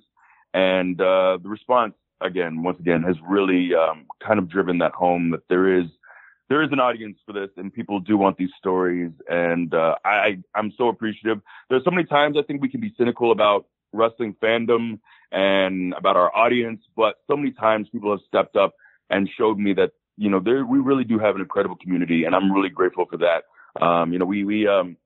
and 0.54 1.00
uh, 1.00 1.38
the 1.42 1.50
response, 1.50 1.94
again, 2.21 2.64
once 2.64 2.80
again, 2.80 3.04
has 3.04 3.16
really 3.28 3.73
um, 3.76 4.06
kind 4.26 4.40
of 4.40 4.49
driven 4.49 4.80
that 4.80 4.94
home 4.94 5.31
that 5.31 5.47
there 5.49 5.80
is 5.80 5.85
there 6.50 6.64
is 6.64 6.70
an 6.72 6.80
audience 6.80 7.18
for 7.26 7.34
this, 7.34 7.50
and 7.58 7.72
people 7.74 8.00
do 8.00 8.18
want 8.18 8.38
these 8.38 8.50
stories. 8.58 9.12
And 9.30 9.74
uh, 9.74 9.96
I 10.04 10.40
I'm 10.56 10.74
so 10.78 10.90
appreciative. 10.90 11.42
There's 11.70 11.84
so 11.84 11.92
many 11.92 12.06
times 12.06 12.36
I 12.38 12.44
think 12.44 12.62
we 12.62 12.70
can 12.70 12.82
be 12.82 12.94
cynical 12.98 13.32
about 13.32 13.68
wrestling 13.94 14.36
fandom 14.42 15.00
and 15.32 15.94
about 15.94 16.16
our 16.16 16.36
audience, 16.36 16.82
but 16.96 17.16
so 17.28 17.38
many 17.38 17.52
times 17.52 17.88
people 17.92 18.12
have 18.12 18.22
stepped 18.28 18.56
up 18.56 18.74
and 19.10 19.30
showed 19.38 19.58
me 19.60 19.74
that 19.74 19.92
you 20.18 20.30
know 20.30 20.40
there 20.40 20.66
we 20.66 20.80
really 20.80 21.04
do 21.04 21.20
have 21.20 21.36
an 21.36 21.42
incredible 21.42 21.76
community, 21.76 22.24
and 22.26 22.36
I'm 22.36 22.52
really 22.52 22.70
grateful 22.70 23.06
for 23.06 23.18
that. 23.18 23.44
Um, 23.84 24.12
you 24.12 24.20
know, 24.20 24.26
we 24.26 24.44
we 24.44 24.68
um, 24.68 24.98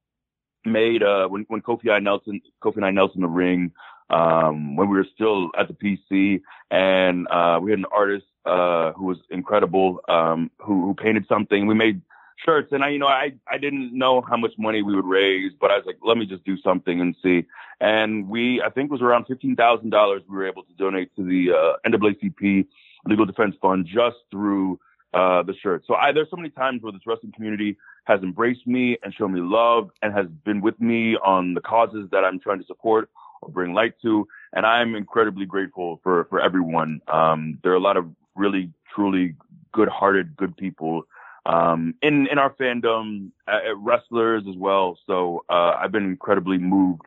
made 0.65 1.03
uh, 1.03 1.27
when 1.27 1.45
when 1.49 1.61
Kofi 1.61 1.91
I 1.91 1.99
Nelson 1.99 2.41
Kofi 2.63 2.77
and 2.77 2.85
I 2.85 2.91
Nelson 2.91 3.21
the 3.21 3.27
ring 3.27 3.73
um, 4.09 4.77
when 4.77 4.89
we 4.89 4.95
were 4.95 5.07
still 5.13 5.49
at 5.59 5.67
the 5.67 5.73
PC, 5.73 6.41
and 6.71 7.27
uh, 7.27 7.59
we 7.61 7.71
had 7.71 7.79
an 7.79 7.85
artist 7.93 8.25
uh, 8.45 8.91
who 8.93 9.05
was 9.05 9.17
incredible, 9.29 10.01
um, 10.09 10.51
who, 10.59 10.85
who 10.85 10.93
painted 10.93 11.25
something. 11.27 11.67
We 11.67 11.75
made 11.75 12.01
shirts, 12.43 12.71
and 12.71 12.83
I, 12.83 12.89
you 12.89 12.99
know, 12.99 13.07
I 13.07 13.33
I 13.47 13.57
didn't 13.57 13.97
know 13.97 14.21
how 14.21 14.37
much 14.37 14.51
money 14.57 14.81
we 14.81 14.95
would 14.95 15.05
raise, 15.05 15.51
but 15.59 15.71
I 15.71 15.77
was 15.77 15.85
like, 15.85 15.97
let 16.03 16.17
me 16.17 16.25
just 16.25 16.43
do 16.43 16.57
something 16.57 16.99
and 16.99 17.15
see. 17.23 17.45
And 17.79 18.27
we, 18.27 18.61
I 18.61 18.69
think, 18.69 18.89
it 18.89 18.91
was 18.91 19.01
around 19.01 19.25
fifteen 19.25 19.55
thousand 19.55 19.89
dollars 19.91 20.21
we 20.29 20.35
were 20.35 20.47
able 20.47 20.63
to 20.63 20.73
donate 20.77 21.15
to 21.15 21.23
the 21.23 21.51
uh, 21.51 21.89
NAACP 21.89 22.67
Legal 23.05 23.25
Defense 23.25 23.55
Fund 23.61 23.85
just 23.85 24.17
through 24.31 24.79
uh, 25.13 25.43
the 25.43 25.53
shirt. 25.61 25.83
So 25.87 25.95
I, 25.95 26.11
there's 26.11 26.29
so 26.29 26.37
many 26.37 26.49
times 26.49 26.81
where 26.81 26.91
this 26.91 27.01
wrestling 27.05 27.33
community 27.33 27.77
has 28.05 28.21
embraced 28.21 28.65
me 28.67 28.97
and 29.03 29.13
shown 29.13 29.33
me 29.33 29.41
love 29.41 29.89
and 30.01 30.13
has 30.13 30.27
been 30.43 30.59
with 30.59 30.79
me 30.81 31.15
on 31.17 31.53
the 31.53 31.61
causes 31.61 32.09
that 32.11 32.25
I'm 32.25 32.39
trying 32.39 32.59
to 32.59 32.65
support 32.65 33.09
or 33.41 33.49
bring 33.49 33.73
light 33.73 33.93
to. 34.01 34.27
And 34.53 34.65
I'm 34.65 34.95
incredibly 34.95 35.45
grateful 35.45 35.99
for, 36.03 36.25
for 36.25 36.41
everyone. 36.41 37.01
Um, 37.07 37.59
there 37.63 37.71
are 37.71 37.75
a 37.75 37.79
lot 37.79 37.95
of 37.95 38.07
really, 38.35 38.71
truly 38.93 39.35
good 39.71 39.89
hearted, 39.89 40.35
good 40.35 40.55
people, 40.55 41.03
um, 41.45 41.95
in, 42.01 42.27
in 42.31 42.37
our 42.37 42.53
fandom, 42.53 43.31
uh, 43.47 43.75
wrestlers 43.75 44.43
as 44.49 44.55
well. 44.57 44.97
So, 45.07 45.43
uh, 45.49 45.73
I've 45.79 45.91
been 45.91 46.05
incredibly 46.05 46.57
moved 46.57 47.01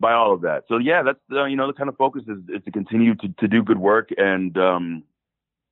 by 0.00 0.12
all 0.14 0.32
of 0.32 0.40
that. 0.40 0.64
So 0.68 0.78
yeah, 0.78 1.02
that's, 1.02 1.18
uh, 1.30 1.44
you 1.44 1.56
know, 1.56 1.66
the 1.66 1.74
kind 1.74 1.88
of 1.88 1.96
focus 1.96 2.22
is, 2.26 2.38
is 2.48 2.64
to 2.64 2.70
continue 2.70 3.14
to, 3.16 3.28
to 3.38 3.46
do 3.46 3.62
good 3.62 3.78
work. 3.78 4.08
And, 4.16 4.56
um, 4.56 5.04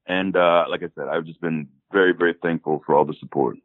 and, 0.07 0.37
uh, 0.37 0.65
like 0.71 0.83
I 0.83 0.89
said, 0.95 1.09
I've 1.09 1.25
just 1.25 1.41
been 1.41 1.69
very, 1.93 2.13
very 2.13 2.35
thankful 2.43 2.83
for 2.85 2.95
all 2.95 3.05
the 3.05 3.15
support. 3.19 3.57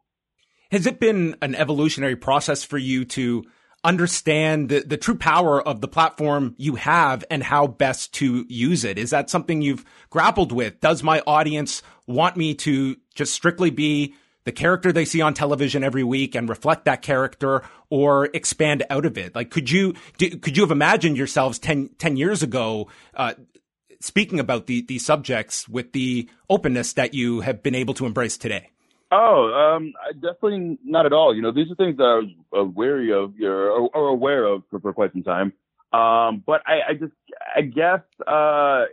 Has 0.70 0.86
it 0.86 0.98
been 0.98 1.36
an 1.42 1.54
evolutionary 1.54 2.16
process 2.16 2.64
for 2.64 2.78
you 2.78 3.04
to 3.04 3.44
understand 3.84 4.70
the, 4.70 4.80
the 4.80 4.96
true 4.96 5.14
power 5.14 5.62
of 5.62 5.80
the 5.80 5.88
platform 5.88 6.54
you 6.58 6.76
have 6.76 7.24
and 7.30 7.42
how 7.42 7.66
best 7.66 8.14
to 8.14 8.46
use 8.48 8.84
it? 8.84 8.98
Is 8.98 9.10
that 9.10 9.30
something 9.30 9.62
you've 9.62 9.84
grappled 10.10 10.50
with? 10.50 10.80
Does 10.80 11.02
my 11.02 11.22
audience 11.26 11.82
want 12.06 12.36
me 12.36 12.54
to 12.54 12.96
just 13.14 13.34
strictly 13.34 13.70
be 13.70 14.14
the 14.44 14.52
character 14.52 14.92
they 14.92 15.04
see 15.04 15.20
on 15.20 15.34
television 15.34 15.84
every 15.84 16.04
week 16.04 16.34
and 16.34 16.48
reflect 16.48 16.84
that 16.86 17.02
character 17.02 17.62
or 17.90 18.26
expand 18.34 18.82
out 18.90 19.06
of 19.06 19.18
it? 19.18 19.34
Like, 19.34 19.50
could 19.50 19.70
you, 19.70 19.94
do, 20.18 20.36
could 20.38 20.56
you 20.56 20.62
have 20.62 20.70
imagined 20.70 21.16
yourselves 21.16 21.58
10, 21.58 21.90
10 21.98 22.16
years 22.16 22.42
ago, 22.42 22.88
uh, 23.14 23.34
speaking 24.00 24.40
about 24.40 24.66
the, 24.66 24.82
these 24.82 25.04
subjects 25.04 25.68
with 25.68 25.92
the 25.92 26.28
openness 26.48 26.94
that 26.94 27.14
you 27.14 27.40
have 27.40 27.62
been 27.62 27.74
able 27.74 27.94
to 27.94 28.06
embrace 28.06 28.36
today? 28.36 28.70
Oh, 29.10 29.76
um, 29.76 29.92
definitely 30.14 30.78
not 30.84 31.06
at 31.06 31.12
all. 31.12 31.34
You 31.34 31.42
know, 31.42 31.52
these 31.52 31.70
are 31.70 31.74
things 31.76 31.96
that 31.98 32.04
I 32.04 32.14
was 32.16 32.30
uh, 32.58 32.64
wary 32.64 33.12
of 33.12 33.34
or, 33.40 33.88
or 33.94 34.08
aware 34.08 34.44
of 34.44 34.62
for, 34.70 34.80
for, 34.80 34.92
quite 34.92 35.12
some 35.12 35.22
time. 35.22 35.52
Um, 35.92 36.42
but 36.44 36.62
I, 36.66 36.90
I, 36.90 36.94
just, 36.94 37.12
I 37.54 37.60
guess, 37.60 38.00
uh, 38.26 38.86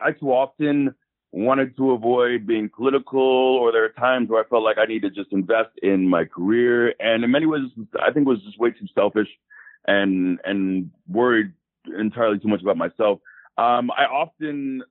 I 0.00 0.12
too 0.18 0.32
often 0.32 0.94
wanted 1.32 1.76
to 1.76 1.90
avoid 1.90 2.46
being 2.46 2.68
political 2.68 3.20
or 3.20 3.72
there 3.72 3.84
are 3.84 3.88
times 3.88 4.28
where 4.28 4.44
I 4.44 4.46
felt 4.46 4.62
like 4.62 4.78
I 4.78 4.84
need 4.84 5.02
to 5.02 5.10
just 5.10 5.32
invest 5.32 5.70
in 5.82 6.08
my 6.08 6.24
career. 6.24 6.94
And 7.00 7.24
in 7.24 7.30
many 7.30 7.46
ways, 7.46 7.62
I 8.00 8.12
think 8.12 8.28
was 8.28 8.40
just 8.44 8.58
way 8.58 8.70
too 8.70 8.86
selfish 8.94 9.28
and, 9.86 10.38
and 10.44 10.90
worried 11.08 11.52
entirely 11.98 12.38
too 12.38 12.48
much 12.48 12.62
about 12.62 12.76
myself. 12.76 13.18
Um, 13.58 13.90
I 13.90 14.04
often, 14.04 14.82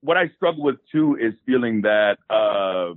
what 0.00 0.16
I 0.16 0.30
struggle 0.36 0.64
with 0.64 0.76
too 0.90 1.16
is 1.20 1.34
feeling 1.46 1.82
that, 1.82 2.18
uh, 2.28 2.94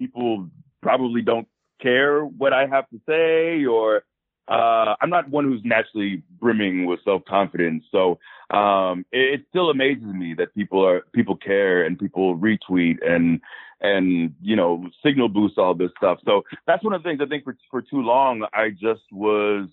people 0.00 0.48
probably 0.82 1.22
don't 1.22 1.46
care 1.80 2.24
what 2.24 2.52
I 2.52 2.66
have 2.66 2.88
to 2.88 3.00
say 3.06 3.64
or 3.66 4.02
uh, 4.48 4.96
I'm 5.00 5.10
not 5.10 5.28
one 5.28 5.44
who's 5.44 5.60
naturally 5.64 6.24
brimming 6.40 6.86
with 6.86 6.98
self 7.04 7.24
confidence. 7.26 7.84
So 7.92 8.18
um, 8.50 9.04
it, 9.12 9.34
it, 9.34 9.46
still 9.48 9.70
amazes 9.70 10.12
me 10.12 10.34
that 10.38 10.52
people 10.56 10.84
are 10.84 11.02
people 11.12 11.36
care 11.36 11.84
and 11.84 11.96
people 11.96 12.36
retweet 12.36 12.96
and 13.06 13.40
and 13.80 14.34
you 14.42 14.56
know 14.56 14.88
signal 15.04 15.28
boost 15.28 15.56
all 15.56 15.74
this 15.74 15.92
stuff. 15.98 16.18
So 16.24 16.42
that's 16.66 16.82
one 16.82 16.94
of 16.94 17.02
the 17.02 17.08
things 17.08 17.20
I 17.22 17.26
think 17.26 17.44
for 17.44 17.56
for 17.70 17.80
too 17.80 18.02
long 18.02 18.44
I 18.52 18.70
just 18.70 19.02
was 19.12 19.68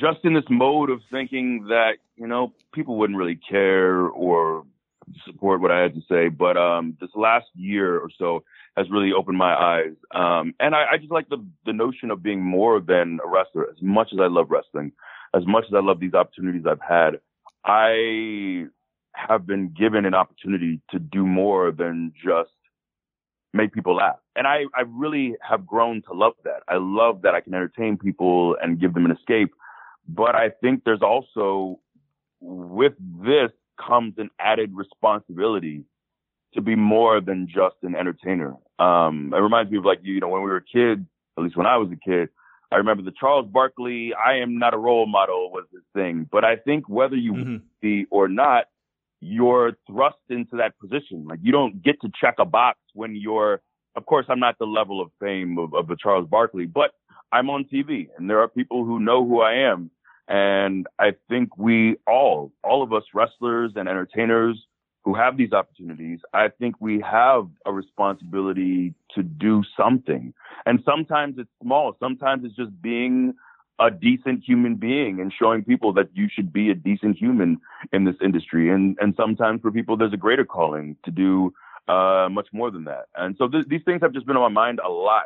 just 0.00 0.20
in 0.22 0.34
this 0.34 0.44
mode 0.48 0.90
of 0.90 1.00
thinking 1.10 1.66
that 1.68 1.94
you 2.16 2.28
know 2.28 2.52
people 2.72 2.96
wouldn't 2.96 3.18
really 3.18 3.40
care 3.50 4.02
or 4.02 4.64
support 5.26 5.60
what 5.60 5.70
I 5.70 5.80
had 5.80 5.94
to 5.94 6.02
say. 6.08 6.28
But 6.28 6.56
um, 6.56 6.96
this 7.00 7.10
last 7.14 7.46
year 7.54 7.98
or 7.98 8.10
so 8.18 8.44
has 8.76 8.90
really 8.90 9.12
opened 9.12 9.38
my 9.38 9.54
eyes. 9.54 9.94
Um, 10.14 10.54
and 10.60 10.74
I, 10.74 10.92
I 10.92 10.96
just 10.98 11.12
like 11.12 11.28
the, 11.28 11.44
the 11.66 11.72
notion 11.72 12.10
of 12.10 12.22
being 12.22 12.42
more 12.42 12.80
than 12.80 13.18
a 13.24 13.28
wrestler. 13.28 13.68
As 13.70 13.80
much 13.82 14.08
as 14.12 14.18
I 14.20 14.26
love 14.26 14.50
wrestling, 14.50 14.92
as 15.34 15.46
much 15.46 15.64
as 15.68 15.74
I 15.74 15.80
love 15.80 16.00
these 16.00 16.14
opportunities 16.14 16.64
I've 16.66 16.80
had, 16.80 17.20
I 17.64 18.66
have 19.14 19.46
been 19.46 19.68
given 19.68 20.04
an 20.04 20.14
opportunity 20.14 20.80
to 20.90 20.98
do 20.98 21.26
more 21.26 21.70
than 21.70 22.12
just 22.24 22.50
make 23.52 23.72
people 23.72 23.96
laugh. 23.96 24.16
And 24.34 24.46
I, 24.46 24.64
I 24.74 24.82
really 24.86 25.36
have 25.46 25.66
grown 25.66 26.02
to 26.02 26.14
love 26.14 26.32
that. 26.44 26.62
I 26.68 26.76
love 26.76 27.22
that 27.22 27.34
I 27.34 27.40
can 27.40 27.54
entertain 27.54 27.98
people 27.98 28.56
and 28.62 28.80
give 28.80 28.94
them 28.94 29.04
an 29.04 29.12
escape. 29.12 29.54
But 30.08 30.34
I 30.34 30.48
think 30.48 30.84
there's 30.84 31.02
also 31.02 31.78
with 32.40 32.94
this 32.98 33.50
comes 33.86 34.14
an 34.18 34.30
added 34.38 34.72
responsibility 34.74 35.84
to 36.54 36.60
be 36.60 36.76
more 36.76 37.20
than 37.20 37.48
just 37.48 37.76
an 37.82 37.94
entertainer. 37.94 38.54
Um, 38.78 39.32
it 39.34 39.38
reminds 39.38 39.70
me 39.70 39.78
of 39.78 39.84
like, 39.84 40.00
you 40.02 40.20
know, 40.20 40.28
when 40.28 40.42
we 40.42 40.50
were 40.50 40.60
kids, 40.60 41.02
at 41.38 41.44
least 41.44 41.56
when 41.56 41.66
I 41.66 41.76
was 41.76 41.90
a 41.90 41.96
kid, 41.96 42.28
I 42.70 42.76
remember 42.76 43.02
the 43.02 43.12
Charles 43.18 43.46
Barkley, 43.50 44.12
I 44.14 44.38
am 44.38 44.58
not 44.58 44.74
a 44.74 44.78
role 44.78 45.06
model 45.06 45.50
was 45.50 45.64
his 45.72 45.82
thing. 45.94 46.28
But 46.30 46.44
I 46.44 46.56
think 46.56 46.88
whether 46.88 47.16
you 47.16 47.32
mm-hmm. 47.32 47.56
be 47.80 48.06
or 48.10 48.28
not, 48.28 48.64
you're 49.20 49.72
thrust 49.86 50.16
into 50.30 50.56
that 50.56 50.78
position. 50.78 51.26
Like 51.26 51.38
you 51.42 51.52
don't 51.52 51.82
get 51.82 52.00
to 52.00 52.10
check 52.20 52.36
a 52.38 52.44
box 52.44 52.78
when 52.94 53.14
you're, 53.14 53.60
of 53.94 54.06
course, 54.06 54.26
I'm 54.28 54.40
not 54.40 54.58
the 54.58 54.66
level 54.66 55.00
of 55.00 55.10
fame 55.20 55.58
of, 55.58 55.74
of 55.74 55.86
the 55.86 55.96
Charles 56.02 56.28
Barkley, 56.28 56.66
but 56.66 56.92
I'm 57.30 57.48
on 57.50 57.64
TV 57.72 58.08
and 58.18 58.28
there 58.28 58.40
are 58.40 58.48
people 58.48 58.84
who 58.84 58.98
know 58.98 59.24
who 59.26 59.40
I 59.40 59.70
am. 59.70 59.90
And 60.32 60.86
I 60.98 61.12
think 61.28 61.58
we 61.58 61.96
all, 62.06 62.52
all 62.64 62.82
of 62.82 62.90
us 62.94 63.02
wrestlers 63.12 63.72
and 63.76 63.86
entertainers 63.86 64.56
who 65.04 65.14
have 65.14 65.36
these 65.36 65.52
opportunities, 65.52 66.20
I 66.32 66.48
think 66.48 66.76
we 66.80 67.02
have 67.02 67.48
a 67.66 67.72
responsibility 67.72 68.94
to 69.14 69.22
do 69.22 69.62
something. 69.76 70.32
And 70.64 70.80
sometimes 70.86 71.34
it's 71.36 71.50
small. 71.62 71.98
Sometimes 72.00 72.46
it's 72.46 72.56
just 72.56 72.70
being 72.80 73.34
a 73.78 73.90
decent 73.90 74.42
human 74.42 74.76
being 74.76 75.20
and 75.20 75.30
showing 75.38 75.64
people 75.64 75.92
that 75.94 76.08
you 76.14 76.28
should 76.32 76.50
be 76.50 76.70
a 76.70 76.74
decent 76.74 77.18
human 77.18 77.58
in 77.92 78.04
this 78.04 78.16
industry. 78.24 78.70
And, 78.70 78.96
and 79.02 79.12
sometimes 79.14 79.60
for 79.60 79.70
people, 79.70 79.98
there's 79.98 80.14
a 80.14 80.16
greater 80.16 80.46
calling 80.46 80.96
to 81.04 81.10
do, 81.10 81.52
uh, 81.88 82.28
much 82.30 82.48
more 82.54 82.70
than 82.70 82.84
that. 82.84 83.06
And 83.16 83.34
so 83.36 83.48
th- 83.48 83.66
these 83.68 83.82
things 83.84 84.00
have 84.00 84.14
just 84.14 84.24
been 84.24 84.36
on 84.38 84.54
my 84.54 84.62
mind 84.62 84.80
a 84.82 84.88
lot, 84.88 85.24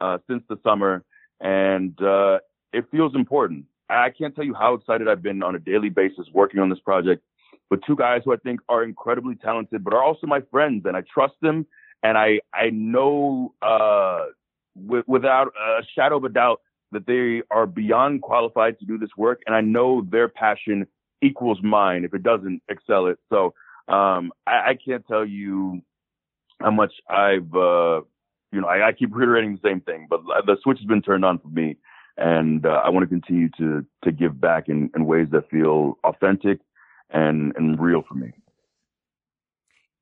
uh, 0.00 0.16
since 0.26 0.42
the 0.48 0.56
summer. 0.62 1.04
And, 1.38 2.00
uh, 2.00 2.38
it 2.72 2.86
feels 2.90 3.14
important. 3.14 3.66
I 3.90 4.10
can't 4.10 4.34
tell 4.34 4.44
you 4.44 4.54
how 4.54 4.74
excited 4.74 5.08
I've 5.08 5.22
been 5.22 5.42
on 5.42 5.54
a 5.54 5.58
daily 5.58 5.88
basis 5.88 6.26
working 6.32 6.60
on 6.60 6.68
this 6.68 6.80
project 6.80 7.22
with 7.70 7.80
two 7.86 7.96
guys 7.96 8.22
who 8.24 8.32
I 8.32 8.36
think 8.36 8.60
are 8.68 8.82
incredibly 8.82 9.34
talented, 9.36 9.84
but 9.84 9.92
are 9.94 10.02
also 10.02 10.26
my 10.26 10.40
friends, 10.50 10.84
and 10.86 10.96
I 10.96 11.02
trust 11.12 11.34
them, 11.42 11.66
and 12.02 12.16
I 12.16 12.40
I 12.52 12.70
know 12.70 13.54
uh, 13.62 14.26
without 15.06 15.48
a 15.48 15.82
shadow 15.94 16.18
of 16.18 16.24
a 16.24 16.28
doubt 16.28 16.60
that 16.92 17.06
they 17.06 17.42
are 17.54 17.66
beyond 17.66 18.22
qualified 18.22 18.78
to 18.78 18.86
do 18.86 18.98
this 18.98 19.10
work, 19.16 19.42
and 19.46 19.54
I 19.54 19.60
know 19.60 20.06
their 20.10 20.28
passion 20.28 20.86
equals 21.22 21.58
mine. 21.62 22.04
If 22.04 22.14
it 22.14 22.22
doesn't, 22.22 22.62
excel 22.68 23.06
it. 23.06 23.18
So 23.28 23.54
um, 23.88 24.32
I, 24.46 24.70
I 24.70 24.78
can't 24.82 25.06
tell 25.06 25.24
you 25.24 25.82
how 26.60 26.70
much 26.70 26.92
I've 27.08 27.54
uh, 27.54 28.00
you 28.52 28.60
know 28.60 28.68
I, 28.68 28.88
I 28.88 28.92
keep 28.92 29.14
reiterating 29.14 29.58
the 29.60 29.68
same 29.68 29.80
thing, 29.80 30.06
but 30.08 30.20
the 30.46 30.56
switch 30.62 30.78
has 30.78 30.86
been 30.86 31.02
turned 31.02 31.24
on 31.24 31.38
for 31.38 31.48
me 31.48 31.76
and 32.18 32.66
uh, 32.66 32.82
I 32.84 32.90
want 32.90 33.04
to 33.04 33.08
continue 33.08 33.48
to 33.58 33.86
to 34.04 34.12
give 34.12 34.40
back 34.40 34.68
in, 34.68 34.90
in 34.94 35.06
ways 35.06 35.28
that 35.32 35.48
feel 35.50 35.98
authentic 36.04 36.58
and 37.10 37.52
and 37.56 37.80
real 37.80 38.02
for 38.06 38.14
me. 38.14 38.32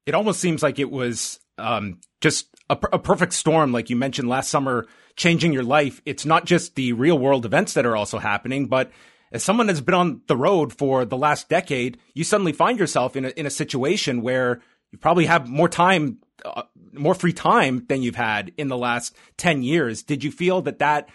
It 0.07 0.15
almost 0.15 0.41
seems 0.41 0.63
like 0.63 0.79
it 0.79 0.91
was 0.91 1.41
um, 1.59 2.01
just 2.21 2.47
a, 2.71 2.79
a, 2.93 2.99
perfect 2.99 3.33
storm, 3.33 3.73
like 3.73 3.91
you 3.91 3.97
mentioned 3.97 4.29
last 4.29 4.51
summer, 4.51 4.87
changing 5.17 5.53
your 5.53 5.65
life. 5.65 6.01
It's 6.05 6.25
not 6.25 6.45
just 6.45 6.77
the 6.77 6.93
real 6.93 7.19
world 7.19 7.45
events 7.45 7.75
that 7.75 7.87
are 7.87 7.97
also 7.97 8.19
happening, 8.19 8.67
but 8.67 8.93
as 9.33 9.43
someone 9.43 9.67
that's 9.67 9.81
been 9.81 9.95
on 9.95 10.23
the 10.29 10.37
road 10.37 10.73
for 10.73 11.05
the 11.05 11.17
last 11.17 11.49
decade, 11.49 11.99
you 12.15 12.25
suddenly 12.25 12.53
find 12.53 12.79
yourself 12.79 13.17
in 13.17 13.25
a, 13.25 13.29
in 13.31 13.47
a 13.47 13.51
situation 13.51 14.23
where 14.23 14.61
you 14.93 14.99
probably 14.99 15.27
have 15.27 15.49
more 15.49 15.69
time, 15.69 16.19
uh, 16.45 16.63
more 16.93 17.15
free 17.15 17.33
time 17.33 17.85
than 17.89 18.03
you've 18.03 18.15
had 18.15 18.53
in 18.57 18.69
the 18.69 18.79
last 18.79 19.17
10 19.39 19.63
years. 19.63 20.03
Did 20.03 20.23
you 20.23 20.31
feel 20.31 20.63
that 20.63 20.79
that 20.79 21.09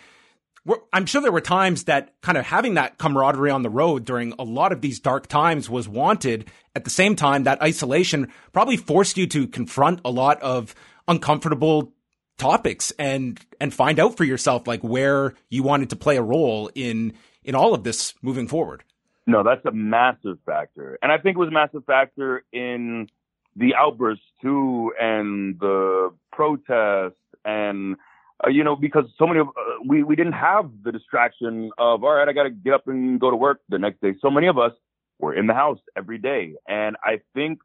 I'm 0.94 1.06
sure 1.06 1.22
there 1.22 1.32
were 1.32 1.42
times 1.42 1.86
that 1.86 2.14
kind 2.22 2.38
of 2.38 2.46
having 2.46 2.76
that 2.76 2.98
camaraderie 3.00 3.50
on 3.50 3.64
the 3.64 3.70
road 3.70 4.06
during 4.06 4.34
a 4.38 4.44
lot 4.44 4.72
of 4.72 4.82
these 4.82 5.00
dark 5.00 5.28
times 5.28 5.70
was 5.70 5.90
wanted. 5.90 6.52
At 6.76 6.84
the 6.84 6.90
same 6.92 7.16
time, 7.16 7.44
that 7.44 7.62
isolation 7.62 8.32
probably 8.54 8.78
forced 8.78 9.18
you 9.18 9.26
to 9.28 9.48
confront 9.48 10.02
a 10.06 10.12
lot 10.12 10.42
of 10.42 10.76
uncomfortable 11.08 11.94
topics 12.38 12.92
and 12.98 13.40
and 13.60 13.74
find 13.74 14.00
out 14.00 14.18
for 14.18 14.24
yourself 14.24 14.66
like 14.66 14.82
where 14.82 15.36
you 15.50 15.62
wanted 15.62 15.90
to 15.92 15.96
play 15.96 16.18
a 16.18 16.24
role 16.24 16.72
in 16.74 17.14
in 17.44 17.56
all 17.56 17.74
of 17.74 17.84
this 17.84 18.14
moving 18.22 18.48
forward. 18.48 18.84
No, 19.28 19.44
that's 19.44 19.66
a 19.66 19.72
massive 19.72 20.38
factor. 20.46 20.98
And 21.02 21.12
I 21.12 21.18
think 21.18 21.36
it 21.38 21.40
was 21.40 21.50
a 21.50 21.52
massive 21.52 21.86
factor 21.86 22.44
in 22.52 23.08
the 23.56 23.76
outbursts 23.76 24.26
too 24.42 24.92
and 25.00 25.60
the 25.60 26.14
protests 26.32 27.18
and 27.46 27.96
uh, 28.46 28.50
you 28.50 28.64
know, 28.64 28.76
because 28.76 29.06
so 29.18 29.28
many 29.28 29.40
of 29.40 29.48
uh, 29.50 29.52
we 29.86 30.04
we 30.04 30.16
didn't 30.16 30.34
have 30.34 30.70
the 30.84 30.92
distraction 30.92 31.72
of 31.78 32.04
all 32.04 32.14
right, 32.14 32.28
I 32.28 32.34
got 32.34 32.44
to 32.44 32.50
get 32.50 32.74
up 32.74 32.88
and 32.88 33.20
go 33.20 33.30
to 33.30 33.36
work 33.36 33.62
the 33.70 33.78
next 33.78 34.02
day. 34.02 34.14
So 34.22 34.30
many 34.30 34.48
of 34.48 34.58
us 34.58 34.72
were 35.20 35.34
in 35.34 35.48
the 35.48 35.54
house 35.54 35.80
every 35.96 36.18
day, 36.18 36.56
and 36.68 36.96
I 37.04 37.22
think, 37.34 37.60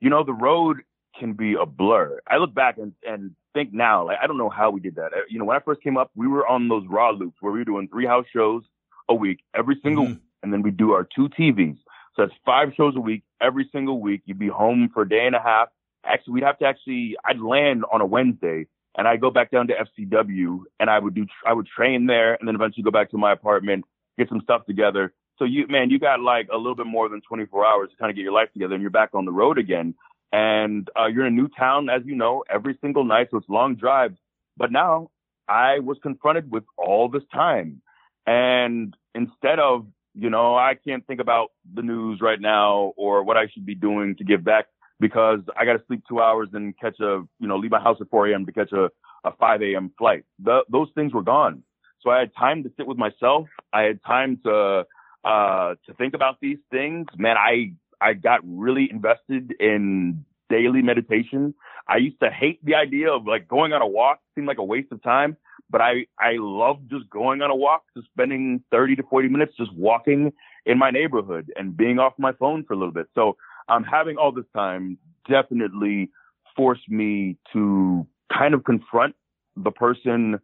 you 0.00 0.10
know, 0.10 0.24
the 0.24 0.32
road 0.32 0.78
can 1.18 1.32
be 1.34 1.54
a 1.54 1.66
blur. 1.66 2.20
I 2.28 2.38
look 2.38 2.54
back 2.54 2.78
and 2.78 2.92
and 3.06 3.32
think 3.54 3.72
now, 3.72 4.06
like 4.06 4.18
I 4.22 4.26
don't 4.26 4.38
know 4.38 4.50
how 4.50 4.70
we 4.70 4.80
did 4.80 4.96
that. 4.96 5.12
Uh, 5.12 5.20
you 5.28 5.38
know, 5.38 5.44
when 5.44 5.56
I 5.56 5.60
first 5.60 5.82
came 5.82 5.96
up, 5.96 6.10
we 6.14 6.26
were 6.26 6.46
on 6.46 6.68
those 6.68 6.84
raw 6.88 7.10
loops 7.10 7.36
where 7.40 7.52
we 7.52 7.60
were 7.60 7.64
doing 7.64 7.88
three 7.88 8.06
house 8.06 8.26
shows 8.32 8.62
a 9.08 9.14
week 9.14 9.40
every 9.54 9.78
single, 9.82 10.04
mm-hmm. 10.04 10.14
week, 10.14 10.22
and 10.42 10.52
then 10.52 10.62
we 10.62 10.70
do 10.70 10.92
our 10.92 11.06
two 11.14 11.28
TVs. 11.28 11.78
So 12.16 12.22
that's 12.22 12.32
five 12.44 12.72
shows 12.76 12.96
a 12.96 13.00
week 13.00 13.22
every 13.40 13.68
single 13.70 14.00
week. 14.00 14.22
You'd 14.24 14.38
be 14.38 14.48
home 14.48 14.90
for 14.92 15.02
a 15.02 15.08
day 15.08 15.26
and 15.26 15.36
a 15.36 15.40
half. 15.40 15.68
Actually, 16.04 16.34
we'd 16.34 16.44
have 16.44 16.58
to 16.58 16.64
actually, 16.64 17.16
I'd 17.24 17.40
land 17.40 17.84
on 17.92 18.00
a 18.00 18.06
Wednesday 18.06 18.66
and 18.96 19.06
I 19.06 19.16
go 19.16 19.30
back 19.30 19.50
down 19.50 19.68
to 19.68 19.74
FCW 19.74 20.60
and 20.80 20.88
I 20.88 20.98
would 20.98 21.14
do, 21.14 21.26
I 21.46 21.52
would 21.52 21.66
train 21.66 22.06
there 22.06 22.34
and 22.34 22.48
then 22.48 22.54
eventually 22.54 22.82
go 22.82 22.90
back 22.90 23.10
to 23.10 23.18
my 23.18 23.32
apartment, 23.32 23.84
get 24.18 24.28
some 24.28 24.40
stuff 24.40 24.64
together. 24.66 25.12
So 25.38 25.44
you, 25.44 25.66
man, 25.68 25.90
you 25.90 25.98
got 25.98 26.20
like 26.20 26.48
a 26.52 26.56
little 26.56 26.74
bit 26.74 26.86
more 26.86 27.08
than 27.08 27.20
24 27.20 27.66
hours 27.66 27.90
to 27.90 27.96
kind 27.96 28.10
of 28.10 28.16
get 28.16 28.22
your 28.22 28.32
life 28.32 28.50
together 28.52 28.74
and 28.74 28.80
you're 28.80 28.90
back 28.90 29.10
on 29.12 29.26
the 29.26 29.32
road 29.32 29.58
again. 29.58 29.94
And, 30.32 30.88
uh, 30.98 31.06
you're 31.06 31.26
in 31.26 31.34
a 31.34 31.36
new 31.36 31.48
town, 31.48 31.88
as 31.90 32.02
you 32.04 32.16
know, 32.16 32.42
every 32.50 32.78
single 32.80 33.04
night. 33.04 33.28
So 33.30 33.36
it's 33.36 33.48
long 33.48 33.76
drives. 33.76 34.16
But 34.56 34.72
now 34.72 35.10
I 35.46 35.80
was 35.80 35.98
confronted 36.02 36.50
with 36.50 36.64
all 36.78 37.08
this 37.08 37.22
time. 37.32 37.82
And 38.26 38.96
instead 39.14 39.58
of, 39.58 39.86
you 40.14 40.30
know, 40.30 40.56
I 40.56 40.74
can't 40.74 41.06
think 41.06 41.20
about 41.20 41.48
the 41.74 41.82
news 41.82 42.20
right 42.22 42.40
now 42.40 42.94
or 42.96 43.22
what 43.22 43.36
I 43.36 43.48
should 43.52 43.66
be 43.66 43.74
doing 43.74 44.16
to 44.16 44.24
give 44.24 44.42
back 44.42 44.66
because 45.00 45.40
I 45.56 45.64
got 45.64 45.74
to 45.74 45.82
sleep 45.86 46.02
two 46.08 46.20
hours 46.20 46.48
and 46.52 46.78
catch 46.78 46.98
a, 47.00 47.22
you 47.38 47.48
know, 47.48 47.56
leave 47.56 47.70
my 47.70 47.80
house 47.80 47.98
at 48.00 48.08
4 48.10 48.28
a.m. 48.28 48.46
to 48.46 48.52
catch 48.52 48.72
a, 48.72 48.90
a 49.24 49.32
5 49.38 49.62
a.m. 49.62 49.92
flight. 49.98 50.24
The, 50.42 50.60
those 50.70 50.88
things 50.94 51.12
were 51.12 51.22
gone. 51.22 51.62
So 52.00 52.10
I 52.10 52.20
had 52.20 52.30
time 52.34 52.62
to 52.62 52.72
sit 52.76 52.86
with 52.86 52.98
myself. 52.98 53.48
I 53.72 53.82
had 53.82 54.00
time 54.04 54.38
to, 54.44 54.86
uh, 55.24 55.74
to 55.86 55.94
think 55.98 56.14
about 56.14 56.36
these 56.40 56.58
things. 56.70 57.06
Man, 57.16 57.36
I, 57.36 57.72
I 58.00 58.14
got 58.14 58.40
really 58.44 58.88
invested 58.90 59.54
in 59.60 60.24
daily 60.48 60.82
meditation. 60.82 61.54
I 61.88 61.96
used 61.96 62.20
to 62.20 62.30
hate 62.30 62.64
the 62.64 62.74
idea 62.74 63.12
of 63.12 63.26
like 63.26 63.48
going 63.48 63.72
on 63.72 63.82
a 63.82 63.86
walk, 63.86 64.20
seemed 64.34 64.46
like 64.46 64.58
a 64.58 64.64
waste 64.64 64.92
of 64.92 65.02
time, 65.02 65.36
but 65.70 65.80
I, 65.80 66.06
I 66.18 66.36
love 66.38 66.78
just 66.88 67.08
going 67.10 67.42
on 67.42 67.50
a 67.50 67.56
walk, 67.56 67.84
just 67.96 68.08
spending 68.08 68.62
30 68.70 68.96
to 68.96 69.02
40 69.04 69.28
minutes 69.28 69.54
just 69.56 69.72
walking 69.74 70.32
in 70.64 70.78
my 70.78 70.90
neighborhood 70.90 71.52
and 71.56 71.76
being 71.76 71.98
off 71.98 72.12
my 72.18 72.32
phone 72.32 72.64
for 72.64 72.74
a 72.74 72.76
little 72.76 72.92
bit. 72.92 73.08
So, 73.14 73.36
um, 73.68 73.84
having 73.84 74.16
all 74.16 74.32
this 74.32 74.44
time 74.54 74.98
definitely 75.28 76.10
forced 76.56 76.88
me 76.88 77.36
to 77.52 78.06
kind 78.36 78.54
of 78.54 78.64
confront 78.64 79.14
the 79.56 79.70
person 79.70 80.38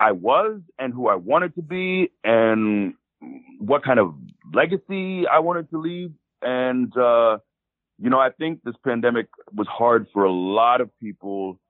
I 0.00 0.12
was 0.12 0.60
and 0.78 0.92
who 0.92 1.08
I 1.08 1.14
wanted 1.14 1.54
to 1.54 1.62
be 1.62 2.10
and 2.24 2.94
what 3.58 3.84
kind 3.84 4.00
of 4.00 4.14
legacy 4.52 5.26
I 5.26 5.38
wanted 5.38 5.70
to 5.70 5.78
leave. 5.78 6.12
And, 6.42 6.92
uh, 6.96 7.38
you 7.98 8.10
know, 8.10 8.18
I 8.18 8.30
think 8.30 8.64
this 8.64 8.74
pandemic 8.84 9.28
was 9.54 9.68
hard 9.70 10.06
for 10.12 10.24
a 10.24 10.32
lot 10.32 10.80
of 10.80 10.90
people, 10.98 11.60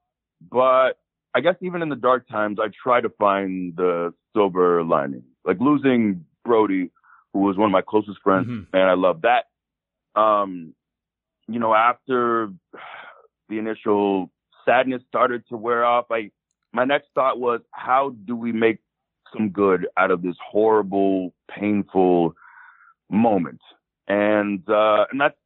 but 0.50 0.92
I 1.34 1.40
guess 1.40 1.56
even 1.60 1.82
in 1.82 1.88
the 1.88 1.96
dark 1.96 2.28
times, 2.28 2.58
I 2.60 2.68
try 2.82 3.00
to 3.00 3.10
find 3.10 3.76
the 3.76 4.14
silver 4.34 4.82
lining. 4.82 5.24
Like 5.44 5.58
losing 5.60 6.24
Brodie, 6.44 6.90
who 7.32 7.40
was 7.40 7.56
one 7.56 7.66
of 7.66 7.72
my 7.72 7.82
closest 7.82 8.18
friends, 8.22 8.46
mm-hmm. 8.46 8.76
and 8.76 8.82
I 8.82 8.94
love 8.94 9.22
that. 9.22 9.46
Um, 10.14 10.74
you 11.48 11.58
know, 11.58 11.74
after 11.74 12.52
the 13.48 13.58
initial 13.58 14.30
sadness 14.64 15.02
started 15.08 15.44
to 15.48 15.56
wear 15.56 15.84
off, 15.84 16.06
I 16.10 16.30
my 16.72 16.84
next 16.84 17.08
thought 17.14 17.38
was, 17.38 17.60
how 17.72 18.14
do 18.24 18.34
we 18.34 18.52
make 18.52 18.78
some 19.32 19.50
good 19.50 19.86
out 19.96 20.10
of 20.10 20.22
this 20.22 20.36
horrible, 20.50 21.34
painful 21.50 22.34
moment? 23.10 23.60
And 24.08 24.68
uh, 24.68 25.04
and 25.10 25.20
that's 25.20 25.36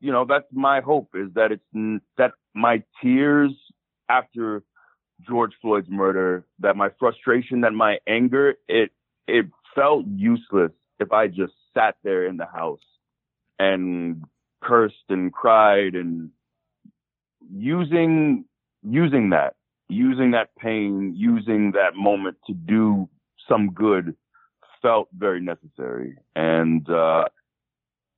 you 0.00 0.12
know 0.12 0.24
that's 0.28 0.46
my 0.52 0.80
hope 0.80 1.10
is 1.14 1.28
that 1.34 1.52
it's 1.52 2.00
that 2.16 2.32
my 2.54 2.82
tears 3.02 3.52
after 4.08 4.62
George 5.28 5.52
Floyd's 5.60 5.88
murder, 5.88 6.44
that 6.60 6.76
my 6.76 6.90
frustration, 6.98 7.60
that 7.62 7.72
my 7.72 7.98
anger, 8.06 8.54
it 8.68 8.90
it 9.28 9.46
felt 9.74 10.06
useless 10.06 10.72
if 10.98 11.12
I 11.12 11.28
just 11.28 11.52
sat 11.74 11.96
there 12.02 12.26
in 12.26 12.36
the 12.36 12.46
house 12.46 12.80
and 13.60 14.24
cursed 14.62 15.04
and 15.10 15.32
cried 15.32 15.94
and 15.94 16.30
using 17.52 18.44
using 18.82 19.30
that 19.30 19.54
using 19.90 20.30
that 20.30 20.48
pain 20.56 21.12
using 21.14 21.72
that 21.72 21.94
moment 21.94 22.36
to 22.46 22.54
do 22.54 23.08
some 23.48 23.70
good 23.72 24.16
felt 24.80 25.08
very 25.14 25.40
necessary. 25.42 26.16
And 26.34 26.88
uh, 26.88 27.24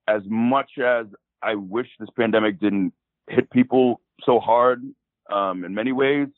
as 0.07 0.23
much 0.27 0.79
as 0.79 1.07
I 1.43 1.57
wish 1.57 1.89
this 1.99 2.09
pandemic 2.17 2.61
didn't 2.61 2.93
hit 3.29 3.51
people 3.51 4.01
so 4.23 4.39
hard 4.39 4.85
um, 5.33 5.65
in 5.65 5.75
many 5.75 5.91
ways 5.91 6.29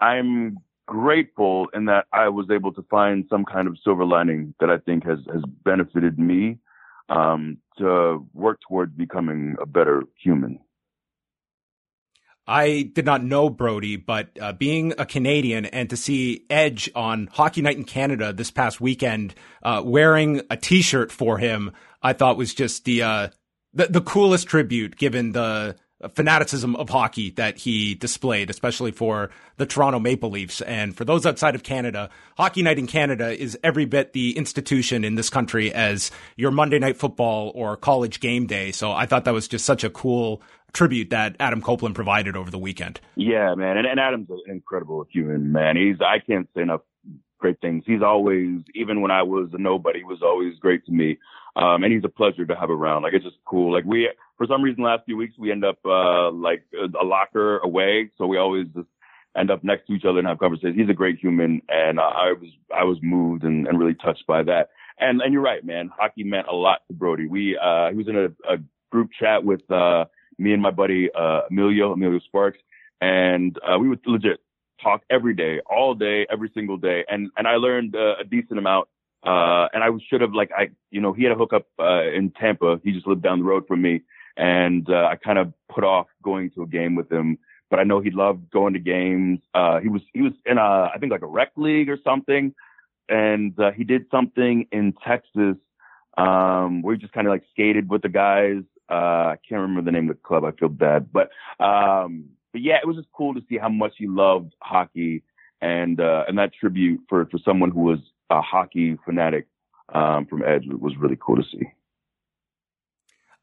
I'm 0.00 0.56
grateful 0.86 1.68
in 1.74 1.84
that 1.86 2.06
I 2.14 2.30
was 2.30 2.46
able 2.50 2.72
to 2.72 2.82
find 2.90 3.26
some 3.28 3.44
kind 3.44 3.68
of 3.68 3.76
silver 3.84 4.06
lining 4.06 4.54
that 4.58 4.70
I 4.70 4.78
think 4.78 5.04
has 5.04 5.18
has 5.32 5.42
benefited 5.64 6.18
me 6.18 6.58
um, 7.08 7.58
to 7.78 8.26
work 8.32 8.60
towards 8.68 8.92
becoming 8.94 9.56
a 9.60 9.66
better 9.66 10.02
human. 10.22 10.60
I 12.46 12.90
did 12.92 13.04
not 13.04 13.22
know 13.22 13.48
Brodie, 13.48 13.96
but 13.96 14.30
uh, 14.40 14.52
being 14.52 14.94
a 14.98 15.06
Canadian 15.06 15.64
and 15.64 15.88
to 15.90 15.96
see 15.96 16.44
Edge 16.50 16.90
on 16.94 17.28
Hockey 17.32 17.62
Night 17.62 17.76
in 17.76 17.84
Canada 17.84 18.32
this 18.32 18.50
past 18.50 18.80
weekend 18.80 19.34
uh, 19.62 19.80
wearing 19.84 20.42
a 20.50 20.56
T-shirt 20.56 21.12
for 21.12 21.38
him, 21.38 21.70
I 22.02 22.12
thought 22.14 22.36
was 22.36 22.52
just 22.52 22.84
the 22.84 23.02
uh, 23.02 23.28
the, 23.72 23.86
the 23.86 24.00
coolest 24.00 24.48
tribute 24.48 24.96
given 24.96 25.32
the 25.32 25.76
fanaticism 26.10 26.76
of 26.76 26.88
hockey 26.88 27.30
that 27.30 27.58
he 27.58 27.94
displayed, 27.94 28.50
especially 28.50 28.90
for 28.90 29.30
the 29.56 29.66
Toronto 29.66 29.98
Maple 29.98 30.30
Leafs. 30.30 30.60
And 30.62 30.96
for 30.96 31.04
those 31.04 31.26
outside 31.26 31.54
of 31.54 31.62
Canada, 31.62 32.10
Hockey 32.36 32.62
Night 32.62 32.78
in 32.78 32.86
Canada 32.86 33.30
is 33.30 33.58
every 33.62 33.84
bit 33.84 34.12
the 34.12 34.36
institution 34.36 35.04
in 35.04 35.14
this 35.14 35.30
country 35.30 35.72
as 35.72 36.10
your 36.36 36.50
Monday 36.50 36.78
Night 36.78 36.96
Football 36.96 37.52
or 37.54 37.76
college 37.76 38.20
game 38.20 38.46
day. 38.46 38.72
So 38.72 38.92
I 38.92 39.06
thought 39.06 39.24
that 39.24 39.34
was 39.34 39.48
just 39.48 39.64
such 39.64 39.84
a 39.84 39.90
cool 39.90 40.42
tribute 40.72 41.10
that 41.10 41.36
Adam 41.38 41.60
Copeland 41.60 41.94
provided 41.94 42.36
over 42.36 42.50
the 42.50 42.58
weekend. 42.58 43.00
Yeah, 43.14 43.54
man. 43.54 43.76
And, 43.76 43.86
and 43.86 44.00
Adam's 44.00 44.30
an 44.30 44.40
incredible 44.46 45.06
human, 45.12 45.52
man. 45.52 45.76
He's, 45.76 45.96
I 46.00 46.18
can't 46.18 46.48
say 46.54 46.62
enough 46.62 46.80
great 47.38 47.60
things. 47.60 47.84
He's 47.86 48.02
always, 48.02 48.60
even 48.74 49.02
when 49.02 49.10
I 49.10 49.22
was 49.22 49.50
a 49.52 49.58
nobody, 49.58 50.02
was 50.04 50.22
always 50.22 50.58
great 50.58 50.86
to 50.86 50.92
me. 50.92 51.18
Um, 51.54 51.84
and 51.84 51.92
he's 51.92 52.04
a 52.04 52.08
pleasure 52.08 52.46
to 52.46 52.56
have 52.56 52.70
around. 52.70 53.02
Like 53.02 53.12
it's 53.12 53.24
just 53.24 53.36
cool. 53.44 53.72
Like 53.72 53.84
we, 53.84 54.08
for 54.38 54.46
some 54.46 54.62
reason, 54.62 54.82
last 54.82 55.04
few 55.04 55.16
weeks 55.16 55.34
we 55.38 55.52
end 55.52 55.64
up 55.64 55.78
uh, 55.84 56.30
like 56.30 56.64
a 56.74 57.04
locker 57.04 57.58
away, 57.58 58.10
so 58.16 58.26
we 58.26 58.38
always 58.38 58.66
just 58.74 58.88
end 59.36 59.50
up 59.50 59.64
next 59.64 59.86
to 59.86 59.94
each 59.94 60.04
other 60.04 60.18
and 60.18 60.28
have 60.28 60.38
conversations. 60.38 60.76
He's 60.76 60.88
a 60.88 60.94
great 60.94 61.18
human, 61.18 61.60
and 61.68 61.98
uh, 61.98 62.02
I 62.02 62.32
was 62.32 62.50
I 62.74 62.84
was 62.84 62.98
moved 63.02 63.44
and, 63.44 63.66
and 63.66 63.78
really 63.78 63.94
touched 63.94 64.26
by 64.26 64.42
that. 64.44 64.70
And 64.98 65.20
and 65.20 65.32
you're 65.32 65.42
right, 65.42 65.64
man. 65.64 65.90
Hockey 65.96 66.24
meant 66.24 66.48
a 66.48 66.54
lot 66.54 66.80
to 66.88 66.94
Brodie. 66.94 67.26
We 67.26 67.58
uh, 67.58 67.90
he 67.90 67.96
was 67.96 68.08
in 68.08 68.16
a, 68.16 68.52
a 68.52 68.58
group 68.90 69.10
chat 69.18 69.44
with 69.44 69.68
uh, 69.70 70.06
me 70.38 70.52
and 70.52 70.62
my 70.62 70.70
buddy 70.70 71.10
uh, 71.14 71.42
Emilio 71.50 71.92
Emilio 71.92 72.20
Sparks, 72.20 72.58
and 73.00 73.58
uh, 73.58 73.78
we 73.78 73.88
would 73.88 74.00
legit 74.06 74.40
talk 74.82 75.02
every 75.10 75.34
day, 75.34 75.60
all 75.66 75.94
day, 75.94 76.26
every 76.30 76.50
single 76.54 76.76
day, 76.76 77.04
and 77.08 77.30
and 77.36 77.46
I 77.46 77.56
learned 77.56 77.94
uh, 77.94 78.16
a 78.20 78.24
decent 78.24 78.58
amount 78.58 78.88
uh, 79.24 79.68
and 79.72 79.84
I 79.84 79.88
should 80.08 80.20
have 80.20 80.32
like, 80.32 80.50
I, 80.56 80.70
you 80.90 81.00
know, 81.00 81.12
he 81.12 81.22
had 81.22 81.32
a 81.32 81.36
hookup, 81.36 81.66
uh, 81.78 82.10
in 82.10 82.30
Tampa. 82.30 82.80
He 82.82 82.92
just 82.92 83.06
lived 83.06 83.22
down 83.22 83.38
the 83.38 83.44
road 83.44 83.66
from 83.68 83.80
me. 83.80 84.02
And, 84.36 84.88
uh, 84.90 85.06
I 85.06 85.16
kind 85.16 85.38
of 85.38 85.52
put 85.68 85.84
off 85.84 86.08
going 86.22 86.50
to 86.52 86.62
a 86.62 86.66
game 86.66 86.94
with 86.94 87.10
him, 87.10 87.38
but 87.70 87.78
I 87.78 87.84
know 87.84 88.00
he 88.00 88.10
loved 88.10 88.50
going 88.50 88.72
to 88.72 88.80
games. 88.80 89.40
Uh, 89.54 89.78
he 89.78 89.88
was, 89.88 90.02
he 90.12 90.22
was 90.22 90.32
in 90.46 90.58
a, 90.58 90.90
I 90.92 90.96
think 90.98 91.12
like 91.12 91.22
a 91.22 91.26
rec 91.26 91.52
league 91.56 91.88
or 91.88 91.98
something. 92.02 92.54
And, 93.08 93.58
uh, 93.60 93.70
he 93.72 93.84
did 93.84 94.06
something 94.10 94.66
in 94.72 94.94
Texas, 95.06 95.56
um, 96.18 96.82
where 96.82 96.94
he 96.94 97.00
just 97.00 97.12
kind 97.12 97.26
of 97.26 97.32
like 97.32 97.44
skated 97.50 97.88
with 97.88 98.02
the 98.02 98.08
guys. 98.08 98.62
Uh, 98.90 99.34
I 99.34 99.38
can't 99.48 99.60
remember 99.60 99.82
the 99.82 99.92
name 99.92 100.10
of 100.10 100.16
the 100.16 100.22
club. 100.22 100.44
I 100.44 100.50
feel 100.52 100.68
bad, 100.68 101.12
but, 101.12 101.30
um, 101.60 102.24
but 102.52 102.62
yeah, 102.62 102.76
it 102.82 102.86
was 102.86 102.96
just 102.96 103.08
cool 103.12 103.34
to 103.34 103.42
see 103.48 103.56
how 103.56 103.68
much 103.68 103.94
he 103.98 104.06
loved 104.06 104.54
hockey 104.60 105.22
and, 105.60 106.00
uh, 106.00 106.24
and 106.26 106.38
that 106.38 106.52
tribute 106.52 107.00
for, 107.08 107.26
for 107.26 107.38
someone 107.38 107.70
who 107.70 107.80
was, 107.80 108.00
a 108.32 108.40
hockey 108.40 108.96
fanatic 109.04 109.46
um, 109.94 110.26
from 110.26 110.42
Edge 110.42 110.64
was 110.66 110.94
really 110.98 111.18
cool 111.20 111.36
to 111.36 111.42
see. 111.42 111.66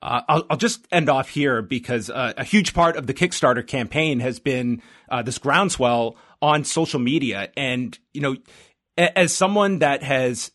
Uh, 0.02 0.22
I'll, 0.28 0.46
I'll, 0.50 0.58
just 0.58 0.88
end 0.92 1.10
off 1.10 1.30
here 1.30 1.62
because 1.62 2.10
uh, 2.10 2.34
a 2.38 2.44
huge 2.46 2.74
part 2.74 2.96
of 2.96 3.06
the 3.06 3.14
Kickstarter 3.14 3.66
campaign 3.68 4.22
has 4.22 4.40
been 4.40 4.82
uh, 5.10 5.22
this 5.22 5.38
groundswell 5.38 6.16
on 6.42 6.64
social 6.64 7.02
media. 7.02 7.52
And, 7.58 7.98
you 8.14 8.22
know, 8.22 8.38
as 8.98 9.34
someone 9.34 9.80
that 9.80 10.02
has 10.04 10.52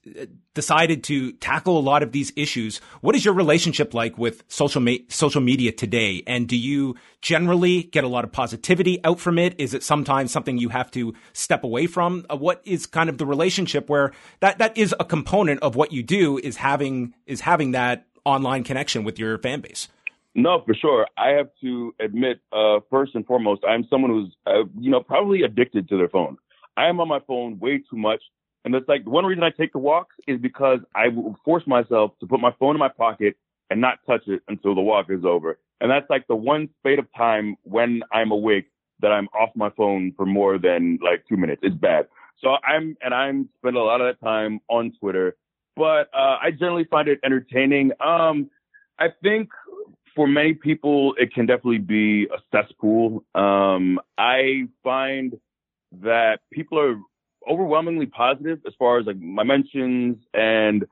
decided 0.54 1.04
to 1.04 1.32
tackle 1.32 1.78
a 1.78 1.80
lot 1.80 2.02
of 2.02 2.12
these 2.12 2.32
issues, 2.36 2.78
what 3.00 3.14
is 3.14 3.24
your 3.24 3.34
relationship 3.34 3.92
like 3.92 4.16
with 4.16 4.42
social 4.48 4.84
social 5.08 5.40
media 5.40 5.72
today? 5.72 6.22
And 6.26 6.48
do 6.48 6.56
you 6.56 6.94
generally 7.20 7.84
get 7.84 8.04
a 8.04 8.08
lot 8.08 8.24
of 8.24 8.32
positivity 8.32 9.00
out 9.04 9.20
from 9.20 9.38
it? 9.38 9.54
Is 9.58 9.74
it 9.74 9.82
sometimes 9.82 10.32
something 10.32 10.58
you 10.58 10.68
have 10.70 10.90
to 10.92 11.14
step 11.32 11.64
away 11.64 11.86
from? 11.86 12.24
Uh, 12.30 12.36
what 12.36 12.62
is 12.64 12.86
kind 12.86 13.10
of 13.10 13.18
the 13.18 13.26
relationship 13.26 13.88
where 13.88 14.12
that 14.40 14.58
that 14.58 14.76
is 14.78 14.94
a 14.98 15.04
component 15.04 15.60
of 15.60 15.76
what 15.76 15.92
you 15.92 16.02
do 16.02 16.38
is 16.38 16.56
having 16.56 17.14
is 17.26 17.40
having 17.40 17.72
that 17.72 18.06
online 18.24 18.64
connection 18.64 19.04
with 19.04 19.18
your 19.18 19.38
fan 19.38 19.60
base? 19.60 19.88
No, 20.34 20.62
for 20.66 20.74
sure. 20.74 21.06
I 21.16 21.28
have 21.30 21.48
to 21.60 21.94
admit, 22.00 22.40
uh, 22.52 22.80
first 22.90 23.14
and 23.14 23.24
foremost, 23.24 23.62
I'm 23.68 23.86
someone 23.88 24.10
who's, 24.10 24.34
uh, 24.46 24.64
you 24.80 24.90
know, 24.90 25.00
probably 25.00 25.42
addicted 25.42 25.88
to 25.90 25.96
their 25.96 26.08
phone. 26.08 26.38
I 26.76 26.88
am 26.88 26.98
on 26.98 27.06
my 27.06 27.20
phone 27.26 27.60
way 27.60 27.78
too 27.78 27.96
much. 27.96 28.20
And 28.64 28.74
it's 28.74 28.88
like 28.88 29.05
the 29.05 29.11
one 29.11 29.27
reason 29.27 29.42
I 29.44 29.50
take 29.50 29.72
the 29.72 29.79
walks 29.79 30.16
is 30.27 30.40
because 30.40 30.81
I 30.94 31.09
will 31.09 31.37
force 31.44 31.66
myself 31.66 32.12
to 32.20 32.27
put 32.27 32.40
my 32.40 32.53
phone 32.59 32.74
in 32.74 32.79
my 32.79 32.88
pocket 32.88 33.37
and 33.70 33.81
not 33.81 33.98
touch 34.07 34.22
it 34.27 34.42
until 34.48 34.74
the 34.74 34.81
walk 34.81 35.07
is 35.11 35.24
over. 35.24 35.59
And 35.81 35.90
that's 35.90 36.09
like 36.09 36.27
the 36.29 36.37
one 36.37 36.68
spate 36.79 36.98
of 36.98 37.07
time 37.16 37.57
when 37.62 38.03
I'm 38.12 38.31
awake 38.31 38.66
that 39.00 39.12
I'm 39.12 39.29
off 39.29 39.50
my 39.55 39.70
phone 39.70 40.12
for 40.16 40.24
more 40.24 40.59
than 40.59 40.98
like 41.03 41.24
two 41.29 41.37
minutes. 41.37 41.61
It's 41.62 41.74
bad. 41.74 42.07
So 42.40 42.57
I'm, 42.66 42.96
and 43.03 43.12
I'm 43.12 43.48
spend 43.59 43.77
a 43.77 43.83
lot 43.83 44.00
of 44.00 44.07
that 44.07 44.24
time 44.24 44.61
on 44.68 44.92
Twitter, 44.98 45.37
but, 45.77 46.09
uh, 46.14 46.38
I 46.40 46.50
generally 46.50 46.85
find 46.85 47.09
it 47.09 47.18
entertaining. 47.24 47.92
Um, 48.00 48.50
I 48.98 49.09
think 49.22 49.50
for 50.14 50.27
many 50.27 50.55
people, 50.55 51.14
it 51.18 51.35
can 51.35 51.46
definitely 51.46 51.79
be 51.79 52.27
a 52.27 52.38
cesspool. 52.53 53.24
Um, 53.35 54.00
I 54.16 54.68
find 54.83 55.38
that 56.00 56.40
people 56.53 56.79
are 56.79 56.98
overwhelmingly 57.48 58.07
positive 58.07 58.61
as 58.66 58.72
far 58.78 58.98
as 58.98 59.07
like 59.07 59.18
my 59.18 59.42
mentions 59.44 60.16
and 60.33 60.85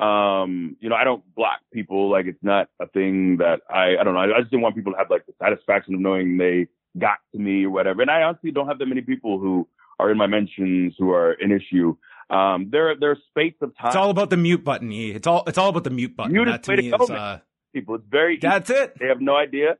um, 0.00 0.76
you 0.80 0.88
know, 0.88 0.94
I 0.94 1.04
don't 1.04 1.22
block 1.34 1.60
people. 1.72 2.10
Like 2.10 2.26
it's 2.26 2.42
not 2.42 2.68
a 2.80 2.86
thing 2.86 3.36
that 3.38 3.60
I, 3.68 3.96
I 4.00 4.04
don't 4.04 4.14
know. 4.14 4.20
I, 4.20 4.36
I 4.36 4.40
just 4.40 4.50
didn't 4.50 4.62
want 4.62 4.74
people 4.74 4.92
to 4.92 4.98
have 4.98 5.10
like 5.10 5.26
the 5.26 5.34
satisfaction 5.42 5.94
of 5.94 6.00
knowing 6.00 6.38
they 6.38 6.68
got 6.98 7.18
to 7.32 7.38
me 7.38 7.64
or 7.64 7.70
whatever. 7.70 8.00
And 8.02 8.10
I 8.10 8.22
honestly 8.22 8.50
don't 8.50 8.66
have 8.66 8.78
that 8.78 8.86
many 8.86 9.02
people 9.02 9.38
who 9.38 9.68
are 9.98 10.10
in 10.10 10.16
my 10.16 10.26
mentions 10.26 10.94
who 10.98 11.10
are 11.10 11.32
an 11.32 11.52
issue. 11.52 11.96
Um, 12.30 12.70
there, 12.70 12.94
there 12.98 13.10
are 13.10 13.18
space 13.28 13.54
of 13.60 13.76
time. 13.76 13.88
It's 13.88 13.96
all 13.96 14.10
about 14.10 14.30
the 14.30 14.36
mute 14.36 14.64
button. 14.64 14.90
E. 14.90 15.10
It's 15.10 15.26
all, 15.26 15.42
it's 15.46 15.58
all 15.58 15.68
about 15.68 15.84
the 15.84 15.90
mute 15.90 16.16
button. 16.16 16.32
Mute 16.32 16.46
that 16.46 16.62
to 16.62 16.76
me 16.76 16.88
is, 16.88 17.10
uh, 17.10 17.40
people. 17.74 17.96
It's 17.96 18.04
very, 18.08 18.38
that's 18.38 18.70
easy. 18.70 18.78
it. 18.78 18.98
They 18.98 19.08
have 19.08 19.20
no 19.20 19.36
idea. 19.36 19.76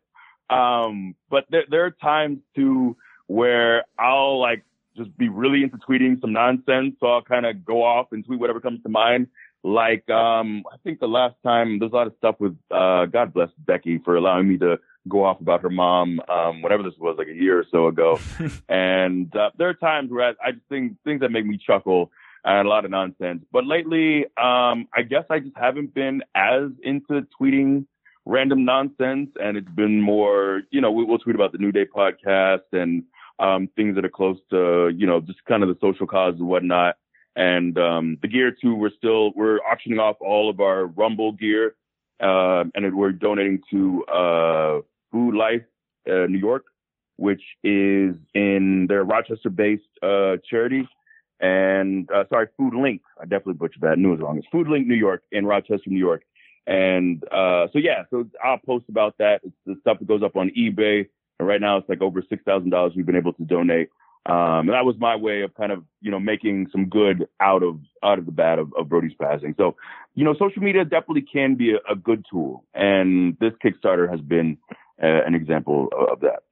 Um, 0.50 1.14
but 1.30 1.44
there, 1.48 1.64
there 1.70 1.86
are 1.86 1.92
times 1.92 2.40
too 2.56 2.96
where 3.28 3.84
I'll 3.96 4.40
like 4.40 4.64
just 4.96 5.16
be 5.16 5.28
really 5.28 5.62
into 5.62 5.78
tweeting 5.78 6.20
some 6.20 6.32
nonsense. 6.32 6.96
So 7.00 7.06
I'll 7.06 7.22
kind 7.22 7.46
of 7.46 7.64
go 7.64 7.82
off 7.82 8.08
and 8.12 8.24
tweet 8.24 8.40
whatever 8.40 8.60
comes 8.60 8.82
to 8.82 8.88
mind. 8.88 9.28
Like, 9.62 10.08
um, 10.08 10.64
I 10.72 10.76
think 10.82 11.00
the 11.00 11.08
last 11.08 11.34
time 11.44 11.78
there's 11.78 11.92
a 11.92 11.94
lot 11.94 12.06
of 12.06 12.14
stuff 12.18 12.36
with, 12.38 12.56
uh, 12.70 13.06
God 13.06 13.34
bless 13.34 13.50
Becky 13.58 13.98
for 13.98 14.16
allowing 14.16 14.48
me 14.48 14.56
to 14.58 14.78
go 15.08 15.24
off 15.24 15.40
about 15.40 15.62
her 15.62 15.70
mom, 15.70 16.20
um, 16.28 16.62
whatever 16.62 16.82
this 16.82 16.94
was, 16.98 17.16
like 17.18 17.28
a 17.28 17.34
year 17.34 17.58
or 17.58 17.66
so 17.70 17.86
ago. 17.86 18.18
and, 18.68 19.34
uh, 19.36 19.50
there 19.58 19.68
are 19.68 19.74
times 19.74 20.10
where 20.10 20.30
I, 20.30 20.48
I 20.48 20.52
just 20.52 20.64
think 20.68 20.96
things 21.04 21.20
that 21.20 21.30
make 21.30 21.44
me 21.44 21.58
chuckle 21.58 22.10
and 22.44 22.66
a 22.66 22.70
lot 22.70 22.86
of 22.86 22.90
nonsense. 22.90 23.44
But 23.52 23.66
lately, 23.66 24.24
um, 24.38 24.88
I 24.94 25.02
guess 25.08 25.24
I 25.28 25.40
just 25.40 25.56
haven't 25.56 25.94
been 25.94 26.22
as 26.34 26.70
into 26.82 27.26
tweeting 27.38 27.84
random 28.24 28.64
nonsense 28.64 29.30
and 29.42 29.56
it's 29.56 29.70
been 29.70 30.00
more, 30.00 30.62
you 30.70 30.80
know, 30.80 30.90
we, 30.90 31.04
will 31.04 31.18
tweet 31.18 31.34
about 31.34 31.52
the 31.52 31.58
New 31.58 31.72
Day 31.72 31.84
podcast 31.84 32.60
and, 32.72 33.04
um, 33.40 33.68
things 33.74 33.94
that 33.96 34.04
are 34.04 34.10
close 34.10 34.38
to, 34.50 34.92
you 34.96 35.06
know, 35.06 35.20
just 35.20 35.44
kind 35.46 35.62
of 35.62 35.68
the 35.68 35.78
social 35.80 36.06
cause 36.06 36.34
and 36.38 36.46
whatnot. 36.46 36.96
And 37.36 37.76
um, 37.78 38.18
the 38.22 38.28
gear 38.28 38.52
too, 38.52 38.74
we're 38.74 38.90
still 38.96 39.32
we're 39.34 39.58
auctioning 39.60 39.98
off 39.98 40.16
all 40.20 40.50
of 40.50 40.60
our 40.60 40.86
Rumble 40.86 41.32
gear, 41.32 41.74
uh, 42.20 42.64
and 42.74 42.94
we're 42.94 43.12
donating 43.12 43.60
to 43.70 44.04
uh, 44.04 44.80
Food 45.10 45.34
Life 45.34 45.62
uh, 46.08 46.26
New 46.26 46.38
York, 46.38 46.66
which 47.16 47.42
is 47.64 48.14
in 48.34 48.86
their 48.88 49.04
Rochester-based 49.04 49.82
uh, 50.02 50.36
charity. 50.48 50.86
And 51.40 52.10
uh, 52.10 52.24
sorry, 52.28 52.48
Food 52.58 52.74
Link. 52.74 53.00
I 53.18 53.22
definitely 53.22 53.54
butchered 53.54 53.82
that. 53.82 53.92
I 53.92 53.94
knew 53.94 54.08
it 54.08 54.16
was 54.16 54.20
wrong. 54.20 54.36
It's 54.36 54.46
Food 54.52 54.68
Link 54.68 54.86
New 54.86 54.94
York 54.94 55.22
in 55.32 55.46
Rochester, 55.46 55.88
New 55.88 55.98
York. 55.98 56.22
And 56.66 57.24
uh, 57.32 57.68
so 57.72 57.78
yeah, 57.78 58.04
so 58.10 58.28
I'll 58.44 58.58
post 58.58 58.84
about 58.88 59.16
that. 59.18 59.40
It's 59.44 59.56
the 59.64 59.76
stuff 59.80 59.98
that 60.00 60.08
goes 60.08 60.22
up 60.22 60.36
on 60.36 60.50
eBay. 60.50 61.08
And 61.40 61.48
right 61.48 61.60
now 61.60 61.78
it's 61.78 61.88
like 61.88 62.02
over 62.02 62.22
six 62.28 62.44
thousand 62.44 62.68
dollars 62.68 62.92
we've 62.94 63.06
been 63.06 63.16
able 63.16 63.32
to 63.32 63.44
donate. 63.44 63.88
Um, 64.26 64.68
and 64.68 64.70
that 64.70 64.84
was 64.84 64.96
my 64.98 65.16
way 65.16 65.40
of 65.40 65.54
kind 65.54 65.72
of, 65.72 65.82
you 66.02 66.10
know, 66.10 66.20
making 66.20 66.68
some 66.70 66.90
good 66.90 67.26
out 67.40 67.62
of, 67.62 67.80
out 68.04 68.18
of 68.18 68.26
the 68.26 68.32
bad 68.32 68.58
of, 68.58 68.70
of 68.78 68.88
Brodie's 68.88 69.16
passing. 69.18 69.54
So, 69.56 69.76
you 70.14 70.24
know, 70.24 70.34
social 70.34 70.62
media 70.62 70.84
definitely 70.84 71.22
can 71.22 71.54
be 71.54 71.72
a, 71.72 71.92
a 71.92 71.96
good 71.96 72.26
tool. 72.30 72.64
And 72.74 73.38
this 73.40 73.52
Kickstarter 73.64 74.10
has 74.10 74.20
been 74.20 74.58
uh, 75.02 75.24
an 75.26 75.34
example 75.34 75.88
of 76.10 76.20
that. 76.20 76.42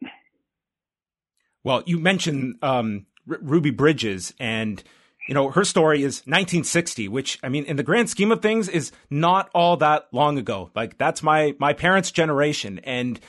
Well, 1.63 1.83
you 1.85 1.99
mentioned, 1.99 2.57
um, 2.63 3.05
R- 3.31 3.39
Ruby 3.43 3.71
Bridges 3.71 4.33
and, 4.41 4.83
you 5.29 5.35
know, 5.35 5.51
her 5.51 5.65
story 5.65 5.99
is 5.99 6.21
1960, 6.21 7.09
which 7.09 7.39
I 7.43 7.51
mean, 7.51 7.65
in 7.67 7.77
the 7.77 7.83
grand 7.83 8.09
scheme 8.09 8.33
of 8.33 8.41
things 8.41 8.71
is 8.71 8.93
not 9.11 9.51
all 9.55 9.77
that 9.77 10.09
long 10.11 10.39
ago. 10.39 10.71
Like 10.75 10.97
that's 10.97 11.23
my, 11.23 11.55
my 11.59 11.75
parents' 11.75 12.11
generation. 12.11 12.81
And 12.83 13.21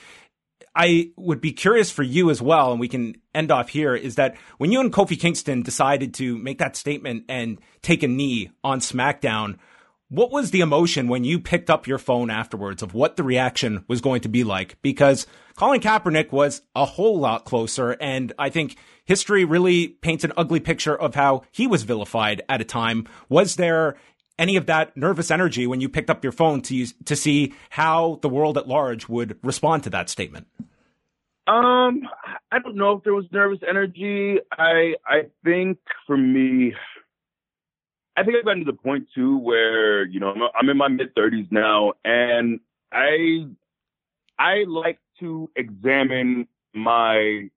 I 0.76 1.12
would 1.18 1.42
be 1.42 1.52
curious 1.52 1.92
for 1.92 2.04
you 2.04 2.30
as 2.30 2.42
well, 2.42 2.72
and 2.72 2.80
we 2.80 2.88
can 2.88 3.16
end 3.34 3.52
off 3.52 3.70
here, 3.70 3.96
is 3.96 4.16
that 4.16 4.36
when 4.58 4.72
you 4.72 4.80
and 4.80 4.94
Kofi 4.94 5.20
Kingston 5.20 5.62
decided 5.62 6.14
to 6.16 6.38
make 6.38 6.60
that 6.60 6.76
statement 6.76 7.26
and 7.28 7.60
take 7.82 8.04
a 8.04 8.08
knee 8.08 8.52
on 8.64 8.80
SmackDown, 8.80 9.58
what 10.10 10.32
was 10.32 10.50
the 10.50 10.62
emotion 10.62 11.08
when 11.08 11.24
you 11.24 11.40
picked 11.40 11.70
up 11.70 11.86
your 11.86 12.00
phone 12.00 12.32
afterwards 12.32 12.82
of 12.82 12.96
what 12.96 13.16
the 13.16 13.24
reaction 13.24 13.86
was 13.88 14.02
going 14.02 14.22
to 14.22 14.30
be 14.30 14.44
like? 14.44 14.82
Because 14.82 15.28
Colin 15.56 15.82
Kaepernick 15.82 16.32
was 16.32 16.64
a 16.76 16.86
whole 16.86 17.20
lot 17.20 17.46
closer, 17.46 17.92
and 18.02 18.34
I 18.40 18.50
think 18.50 18.78
history 19.06 19.46
really 19.46 19.88
paints 19.88 20.24
an 20.24 20.34
ugly 20.36 20.60
picture 20.60 20.96
of 20.96 21.14
how 21.14 21.44
he 21.52 21.68
was 21.68 21.84
vilified 21.84 22.42
at 22.50 22.62
a 22.62 22.66
time. 22.66 23.08
Was 23.30 23.56
there 23.56 23.98
any 24.40 24.56
of 24.56 24.66
that 24.66 24.96
nervous 24.98 25.30
energy 25.30 25.68
when 25.68 25.82
you 25.82 25.90
picked 25.90 26.10
up 26.10 26.24
your 26.24 26.32
phone 26.32 26.62
to 26.62 26.76
use, 26.76 26.94
to 27.06 27.16
see 27.16 27.54
how 27.70 28.18
the 28.22 28.30
world 28.30 28.58
at 28.58 28.68
large 28.68 29.08
would 29.08 29.38
respond 29.44 29.84
to 29.84 29.90
that 29.92 30.10
statement? 30.10 30.48
Um, 31.50 32.08
I 32.52 32.60
don't 32.60 32.76
know 32.76 32.94
if 32.94 33.04
there 33.04 33.16
was 33.16 33.26
nervous 33.32 33.60
energy. 33.68 34.38
I 34.52 34.94
I 35.08 35.24
think 35.44 35.80
for 36.06 36.16
me, 36.16 36.74
I 38.16 38.24
think 38.24 38.38
I've 38.38 38.46
gotten 38.46 38.66
to 38.66 38.72
the 38.72 38.78
point 38.78 39.08
too 39.16 39.38
where 39.38 40.06
you 40.06 40.20
know 40.20 40.34
I'm, 40.60 40.70
in 40.70 40.78
my 40.78 40.88
mid 40.88 41.16
30s 41.16 41.52
now, 41.52 41.94
and 42.06 42.60
I 42.92 43.48
I 44.38 44.66
like 44.68 45.00
to 45.22 45.50
examine 45.56 46.48
my 46.76 47.50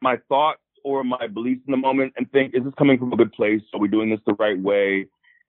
my 0.00 0.16
thoughts 0.28 0.60
or 0.82 1.04
my 1.04 1.28
beliefs 1.28 1.62
in 1.66 1.70
the 1.70 1.76
moment 1.76 2.14
and 2.16 2.30
think, 2.32 2.54
is 2.54 2.64
this 2.64 2.74
coming 2.76 2.98
from 2.98 3.12
a 3.12 3.16
good 3.16 3.32
place? 3.32 3.62
Are 3.72 3.78
we 3.78 3.88
doing 3.88 4.10
this 4.10 4.20
the 4.26 4.34
right 4.34 4.58
way? 4.58 5.06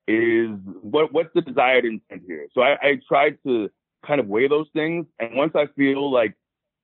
is 0.10 0.50
what 0.82 1.14
what's 1.14 1.30
the 1.36 1.42
desired 1.42 1.86
intent 1.86 2.24
here? 2.26 2.48
So 2.54 2.62
I, 2.62 2.78
I 2.82 3.00
tried 3.08 3.38
to 3.46 3.70
kind 4.06 4.20
of 4.20 4.28
weigh 4.28 4.48
those 4.48 4.68
things, 4.74 5.06
and 5.20 5.36
once 5.36 5.54
I 5.56 5.68
feel 5.76 6.12
like 6.12 6.36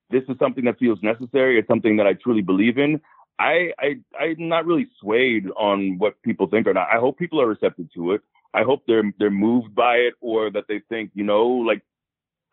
this 0.10 0.24
is 0.30 0.38
something 0.39 0.65
that 0.65 0.80
feels 0.80 1.00
necessary, 1.02 1.60
it's 1.60 1.68
something 1.68 1.98
that 1.98 2.08
I 2.08 2.13
truly 2.13 2.41
believe 2.41 2.78
in. 2.78 3.02
I, 3.38 3.72
I 3.80 3.96
I'm 4.20 4.48
not 4.48 4.65
really 4.65 4.88
swayed 5.02 5.48
on 5.58 5.98
what 5.98 6.22
people 6.22 6.48
think 6.48 6.68
or 6.68 6.74
not. 6.74 6.88
I 6.91 7.00
hope 7.00 7.18
people 7.18 7.41
are 7.41 7.48
receptive 7.48 7.91
to 7.96 8.13
it. 8.13 8.22
I 8.54 8.63
hope 8.63 8.84
they're 8.88 9.12
they're 9.20 9.30
moved 9.30 9.76
by 9.76 9.96
it 9.96 10.13
or 10.22 10.50
that 10.52 10.65
they 10.70 10.80
think, 10.88 11.12
you 11.13 11.24
know, 11.24 11.46
like 11.46 11.82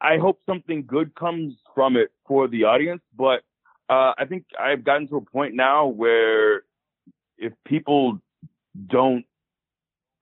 I 0.01 0.19
hope 0.19 0.41
something 0.45 0.85
good 0.87 1.15
comes 1.15 1.55
from 1.75 1.97
it 1.97 2.11
for 2.27 2.49
the 2.49 2.65
audience. 2.65 3.03
But 3.17 3.43
uh, 3.88 4.12
I 4.19 4.25
think 4.29 4.47
I've 4.59 4.83
gotten 4.83 5.07
to 5.09 5.17
a 5.19 5.21
point 5.21 5.55
now 5.55 5.87
where 5.87 6.65
if 7.38 7.53
people 7.65 8.19
don't 8.88 9.25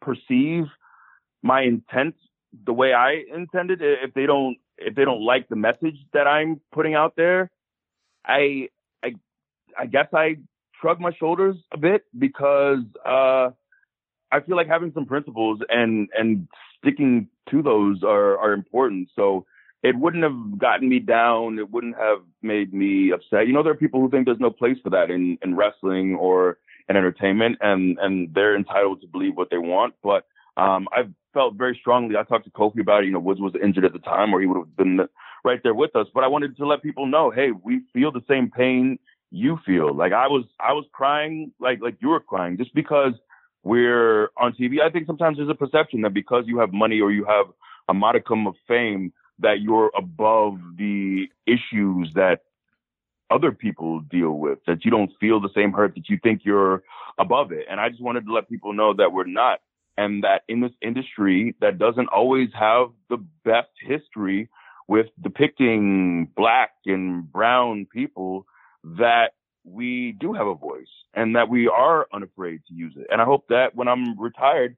perceive 0.02 0.64
my 1.42 1.62
intent 1.62 2.14
the 2.64 2.72
way 2.72 2.92
I 2.92 3.22
intended. 3.34 3.80
If 3.82 4.14
they 4.14 4.26
don't, 4.26 4.56
if 4.80 4.94
they 4.94 5.04
don't 5.04 5.24
like 5.24 5.48
the 5.48 5.56
message 5.56 5.96
that 6.12 6.26
I'm 6.26 6.60
putting 6.72 6.94
out 6.94 7.14
there, 7.16 7.50
I, 8.24 8.68
I, 9.02 9.14
I 9.78 9.86
guess 9.86 10.06
I 10.12 10.36
shrug 10.80 11.00
my 11.00 11.12
shoulders 11.18 11.56
a 11.72 11.78
bit 11.78 12.04
because, 12.18 12.80
uh, 13.04 13.50
I 14.32 14.40
feel 14.46 14.56
like 14.56 14.68
having 14.68 14.92
some 14.94 15.06
principles 15.06 15.60
and, 15.68 16.08
and 16.16 16.48
sticking 16.78 17.28
to 17.50 17.62
those 17.62 18.02
are, 18.04 18.38
are 18.38 18.52
important. 18.52 19.08
So 19.16 19.44
it 19.82 19.96
wouldn't 19.96 20.22
have 20.22 20.58
gotten 20.58 20.88
me 20.88 20.98
down. 20.98 21.58
It 21.58 21.70
wouldn't 21.70 21.96
have 21.96 22.18
made 22.42 22.72
me 22.72 23.12
upset. 23.12 23.46
You 23.46 23.52
know, 23.52 23.62
there 23.62 23.72
are 23.72 23.76
people 23.76 24.00
who 24.00 24.10
think 24.10 24.26
there's 24.26 24.38
no 24.38 24.50
place 24.50 24.76
for 24.82 24.90
that 24.90 25.10
in, 25.10 25.38
in 25.42 25.56
wrestling 25.56 26.16
or 26.16 26.58
in 26.88 26.96
entertainment, 26.96 27.58
and 27.60 27.98
and 28.00 28.34
they're 28.34 28.56
entitled 28.56 29.00
to 29.00 29.06
believe 29.06 29.36
what 29.36 29.48
they 29.50 29.58
want. 29.58 29.94
But 30.02 30.26
um, 30.56 30.88
I've 30.94 31.12
felt 31.32 31.54
very 31.54 31.76
strongly. 31.80 32.16
I 32.16 32.22
talked 32.22 32.44
to 32.44 32.50
Kofi 32.50 32.80
about 32.80 33.02
it. 33.02 33.06
You 33.06 33.12
know, 33.12 33.20
Woods 33.20 33.40
was 33.40 33.54
injured 33.62 33.84
at 33.84 33.92
the 33.92 33.98
time, 33.98 34.34
or 34.34 34.40
he 34.40 34.46
would 34.46 34.58
have 34.58 34.76
been 34.76 35.00
right 35.44 35.60
there 35.62 35.74
with 35.74 35.94
us. 35.96 36.06
But 36.14 36.24
I 36.24 36.28
wanted 36.28 36.56
to 36.56 36.66
let 36.66 36.82
people 36.82 37.06
know, 37.06 37.30
hey, 37.30 37.50
we 37.50 37.82
feel 37.92 38.12
the 38.12 38.22
same 38.28 38.50
pain 38.50 38.98
you 39.30 39.58
feel. 39.64 39.94
Like 39.94 40.12
I 40.12 40.26
was, 40.26 40.44
I 40.58 40.72
was 40.72 40.84
crying, 40.92 41.52
like 41.60 41.80
like 41.80 41.96
you 42.00 42.08
were 42.08 42.20
crying, 42.20 42.56
just 42.56 42.74
because 42.74 43.12
we're 43.62 44.30
on 44.36 44.52
TV. 44.52 44.80
I 44.80 44.90
think 44.90 45.06
sometimes 45.06 45.36
there's 45.36 45.48
a 45.48 45.54
perception 45.54 46.02
that 46.02 46.14
because 46.14 46.44
you 46.46 46.58
have 46.58 46.72
money 46.72 47.00
or 47.00 47.12
you 47.12 47.24
have 47.24 47.46
a 47.88 47.94
modicum 47.94 48.46
of 48.46 48.54
fame, 48.66 49.12
that 49.38 49.60
you're 49.60 49.90
above 49.96 50.58
the 50.76 51.26
issues 51.46 52.12
that 52.14 52.40
other 53.30 53.52
people 53.52 54.00
deal 54.00 54.32
with, 54.32 54.58
that 54.66 54.84
you 54.84 54.90
don't 54.90 55.10
feel 55.20 55.40
the 55.40 55.50
same 55.54 55.72
hurt, 55.72 55.94
that 55.94 56.08
you 56.08 56.18
think 56.22 56.42
you're 56.44 56.82
above 57.18 57.52
it. 57.52 57.66
And 57.70 57.80
I 57.80 57.88
just 57.88 58.02
wanted 58.02 58.26
to 58.26 58.32
let 58.32 58.48
people 58.48 58.72
know 58.72 58.92
that 58.94 59.12
we're 59.12 59.24
not. 59.24 59.60
And 59.96 60.24
that 60.24 60.42
in 60.48 60.60
this 60.60 60.72
industry 60.80 61.54
that 61.60 61.78
doesn't 61.78 62.08
always 62.08 62.48
have 62.58 62.88
the 63.08 63.18
best 63.44 63.70
history 63.80 64.48
with 64.88 65.06
depicting 65.22 66.28
black 66.36 66.70
and 66.86 67.30
brown 67.30 67.86
people, 67.92 68.46
that 68.82 69.32
we 69.64 70.16
do 70.18 70.32
have 70.32 70.46
a 70.46 70.54
voice 70.54 70.88
and 71.14 71.36
that 71.36 71.48
we 71.48 71.68
are 71.68 72.06
unafraid 72.12 72.60
to 72.68 72.74
use 72.74 72.94
it. 72.96 73.06
And 73.10 73.20
I 73.20 73.24
hope 73.24 73.46
that 73.48 73.74
when 73.74 73.88
I'm 73.88 74.18
retired, 74.18 74.76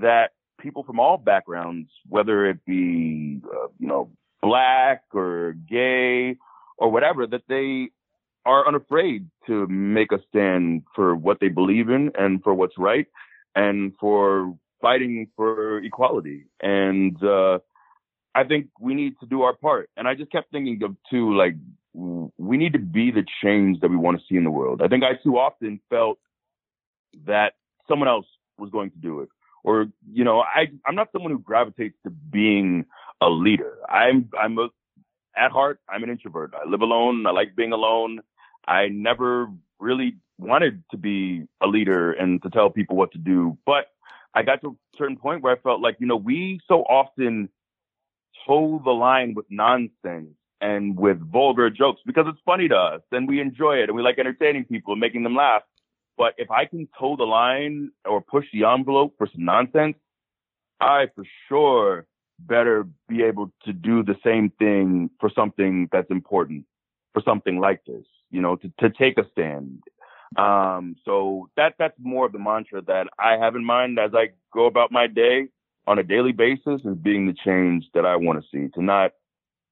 that 0.00 0.30
people 0.60 0.84
from 0.84 0.98
all 1.00 1.18
backgrounds, 1.18 1.90
whether 2.08 2.46
it 2.46 2.64
be, 2.64 3.40
uh, 3.44 3.68
you 3.78 3.86
know, 3.86 4.10
black 4.40 5.02
or 5.12 5.54
gay 5.68 6.36
or 6.78 6.90
whatever, 6.90 7.26
that 7.26 7.42
they 7.48 7.90
are 8.44 8.66
unafraid 8.66 9.28
to 9.46 9.66
make 9.68 10.12
a 10.12 10.18
stand 10.28 10.82
for 10.94 11.14
what 11.14 11.38
they 11.40 11.48
believe 11.48 11.88
in 11.88 12.10
and 12.18 12.42
for 12.42 12.54
what's 12.54 12.78
right 12.78 13.06
and 13.54 13.92
for 14.00 14.56
fighting 14.80 15.28
for 15.36 15.78
equality. 15.78 16.46
And, 16.60 17.22
uh, 17.22 17.58
I 18.34 18.44
think 18.44 18.68
we 18.80 18.94
need 18.94 19.20
to 19.20 19.26
do 19.26 19.42
our 19.42 19.54
part. 19.54 19.90
And 19.96 20.08
I 20.08 20.14
just 20.14 20.32
kept 20.32 20.50
thinking 20.50 20.82
of 20.82 20.96
too, 21.10 21.34
like, 21.34 21.54
we 21.94 22.56
need 22.56 22.72
to 22.72 22.78
be 22.78 23.10
the 23.10 23.26
change 23.42 23.80
that 23.80 23.90
we 23.90 23.96
want 23.96 24.18
to 24.18 24.24
see 24.26 24.36
in 24.36 24.44
the 24.44 24.50
world. 24.50 24.80
I 24.80 24.88
think 24.88 25.04
I 25.04 25.22
too 25.22 25.38
often 25.38 25.80
felt 25.90 26.18
that 27.26 27.52
someone 27.86 28.08
else 28.08 28.24
was 28.56 28.70
going 28.70 28.90
to 28.90 28.96
do 28.96 29.20
it. 29.20 29.28
Or, 29.64 29.86
you 30.10 30.24
know, 30.24 30.40
I, 30.40 30.70
I'm 30.86 30.94
not 30.94 31.12
someone 31.12 31.30
who 31.30 31.38
gravitates 31.38 31.96
to 32.04 32.10
being 32.10 32.86
a 33.20 33.28
leader. 33.28 33.76
I'm, 33.88 34.30
I'm 34.40 34.58
a, 34.58 34.68
at 35.36 35.50
heart, 35.50 35.80
I'm 35.88 36.02
an 36.02 36.08
introvert. 36.08 36.54
I 36.54 36.68
live 36.68 36.80
alone. 36.80 37.26
I 37.26 37.30
like 37.32 37.54
being 37.54 37.72
alone. 37.72 38.20
I 38.66 38.88
never 38.88 39.48
really 39.78 40.16
wanted 40.42 40.82
to 40.90 40.96
be 40.96 41.44
a 41.60 41.66
leader 41.66 42.12
and 42.12 42.42
to 42.42 42.50
tell 42.50 42.70
people 42.70 42.96
what 42.96 43.12
to 43.12 43.18
do. 43.18 43.58
But 43.64 43.86
I 44.34 44.42
got 44.42 44.60
to 44.62 44.68
a 44.68 44.96
certain 44.96 45.16
point 45.16 45.42
where 45.42 45.54
I 45.54 45.58
felt 45.58 45.80
like, 45.80 45.96
you 46.00 46.06
know, 46.06 46.16
we 46.16 46.60
so 46.68 46.82
often 46.82 47.48
toe 48.46 48.80
the 48.84 48.90
line 48.90 49.34
with 49.34 49.46
nonsense 49.50 50.34
and 50.60 50.96
with 50.98 51.20
vulgar 51.20 51.70
jokes 51.70 52.00
because 52.06 52.26
it's 52.28 52.40
funny 52.44 52.68
to 52.68 52.76
us 52.76 53.02
and 53.10 53.28
we 53.28 53.40
enjoy 53.40 53.76
it 53.76 53.88
and 53.88 53.96
we 53.96 54.02
like 54.02 54.18
entertaining 54.18 54.64
people 54.64 54.92
and 54.92 55.00
making 55.00 55.22
them 55.22 55.34
laugh. 55.34 55.62
But 56.16 56.34
if 56.38 56.50
I 56.50 56.66
can 56.66 56.88
toe 56.98 57.16
the 57.16 57.24
line 57.24 57.90
or 58.04 58.20
push 58.20 58.46
the 58.52 58.64
envelope 58.64 59.14
for 59.18 59.26
some 59.26 59.44
nonsense, 59.44 59.96
I 60.80 61.06
for 61.14 61.24
sure 61.48 62.06
better 62.38 62.86
be 63.08 63.22
able 63.22 63.52
to 63.64 63.72
do 63.72 64.02
the 64.02 64.16
same 64.24 64.50
thing 64.58 65.10
for 65.20 65.30
something 65.34 65.88
that's 65.92 66.10
important, 66.10 66.64
for 67.12 67.22
something 67.22 67.58
like 67.58 67.84
this, 67.84 68.04
you 68.30 68.40
know, 68.40 68.56
to, 68.56 68.72
to 68.80 68.90
take 68.90 69.18
a 69.18 69.28
stand. 69.30 69.82
Um, 70.36 70.96
so 71.04 71.48
that, 71.56 71.74
that's 71.78 71.94
more 71.98 72.26
of 72.26 72.32
the 72.32 72.38
mantra 72.38 72.82
that 72.82 73.08
I 73.18 73.36
have 73.36 73.56
in 73.56 73.64
mind 73.64 73.98
as 73.98 74.12
I 74.14 74.30
go 74.52 74.66
about 74.66 74.92
my 74.92 75.06
day 75.06 75.48
on 75.86 75.98
a 75.98 76.02
daily 76.02 76.32
basis 76.32 76.80
is 76.84 76.96
being 77.02 77.26
the 77.26 77.34
change 77.44 77.84
that 77.94 78.06
I 78.06 78.16
want 78.16 78.42
to 78.42 78.48
see, 78.50 78.70
to 78.74 78.82
not 78.82 79.12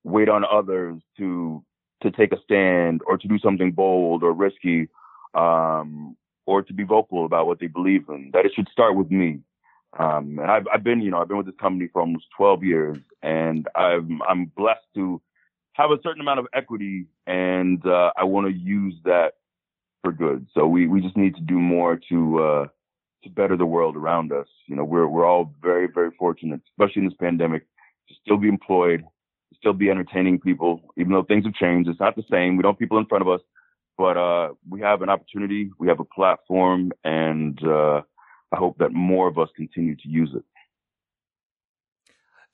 wait 0.02 0.28
on 0.28 0.44
others 0.44 1.00
to, 1.18 1.62
to 2.02 2.10
take 2.10 2.32
a 2.32 2.42
stand 2.42 3.00
or 3.06 3.16
to 3.16 3.28
do 3.28 3.38
something 3.38 3.72
bold 3.72 4.22
or 4.22 4.32
risky, 4.32 4.88
um, 5.34 6.16
or 6.46 6.62
to 6.62 6.72
be 6.72 6.82
vocal 6.82 7.24
about 7.24 7.46
what 7.46 7.60
they 7.60 7.68
believe 7.68 8.04
in, 8.08 8.30
that 8.32 8.44
it 8.44 8.52
should 8.54 8.68
start 8.72 8.96
with 8.96 9.10
me. 9.10 9.40
Um, 9.98 10.38
and 10.40 10.50
I've, 10.50 10.66
I've 10.72 10.84
been, 10.84 11.00
you 11.00 11.10
know, 11.10 11.18
I've 11.18 11.28
been 11.28 11.36
with 11.36 11.46
this 11.46 11.54
company 11.60 11.88
for 11.92 12.00
almost 12.00 12.26
12 12.36 12.64
years 12.64 12.98
and 13.22 13.68
I'm, 13.74 14.20
I'm 14.28 14.46
blessed 14.56 14.86
to 14.94 15.20
have 15.72 15.90
a 15.90 15.98
certain 16.02 16.20
amount 16.20 16.40
of 16.40 16.46
equity 16.54 17.06
and, 17.26 17.84
uh, 17.84 18.12
I 18.16 18.24
want 18.24 18.46
to 18.46 18.52
use 18.52 18.94
that 19.04 19.34
for 20.02 20.12
good. 20.12 20.46
So 20.54 20.66
we, 20.66 20.86
we 20.86 21.00
just 21.00 21.16
need 21.16 21.34
to 21.36 21.42
do 21.42 21.58
more 21.58 22.00
to, 22.08 22.42
uh, 22.42 22.66
to 23.24 23.30
better 23.30 23.56
the 23.56 23.66
world 23.66 23.96
around 23.96 24.32
us. 24.32 24.46
You 24.66 24.76
know, 24.76 24.84
we're, 24.84 25.06
we're 25.06 25.26
all 25.26 25.54
very, 25.60 25.88
very 25.92 26.10
fortunate, 26.18 26.60
especially 26.72 27.02
in 27.02 27.08
this 27.08 27.16
pandemic, 27.20 27.66
to 28.08 28.14
still 28.24 28.36
be 28.38 28.48
employed, 28.48 29.00
to 29.00 29.56
still 29.56 29.72
be 29.72 29.90
entertaining 29.90 30.40
people, 30.40 30.80
even 30.96 31.12
though 31.12 31.24
things 31.24 31.44
have 31.44 31.54
changed. 31.54 31.88
It's 31.88 32.00
not 32.00 32.16
the 32.16 32.24
same. 32.30 32.56
We 32.56 32.62
don't 32.62 32.74
have 32.74 32.78
people 32.78 32.98
in 32.98 33.06
front 33.06 33.22
of 33.22 33.28
us, 33.28 33.40
but, 33.98 34.16
uh, 34.16 34.54
we 34.68 34.80
have 34.80 35.02
an 35.02 35.08
opportunity. 35.08 35.70
We 35.78 35.88
have 35.88 36.00
a 36.00 36.04
platform 36.04 36.92
and, 37.04 37.58
uh, 37.64 38.02
I 38.52 38.56
hope 38.56 38.78
that 38.78 38.92
more 38.92 39.28
of 39.28 39.38
us 39.38 39.48
continue 39.54 39.94
to 39.96 40.08
use 40.08 40.30
it. 40.34 40.42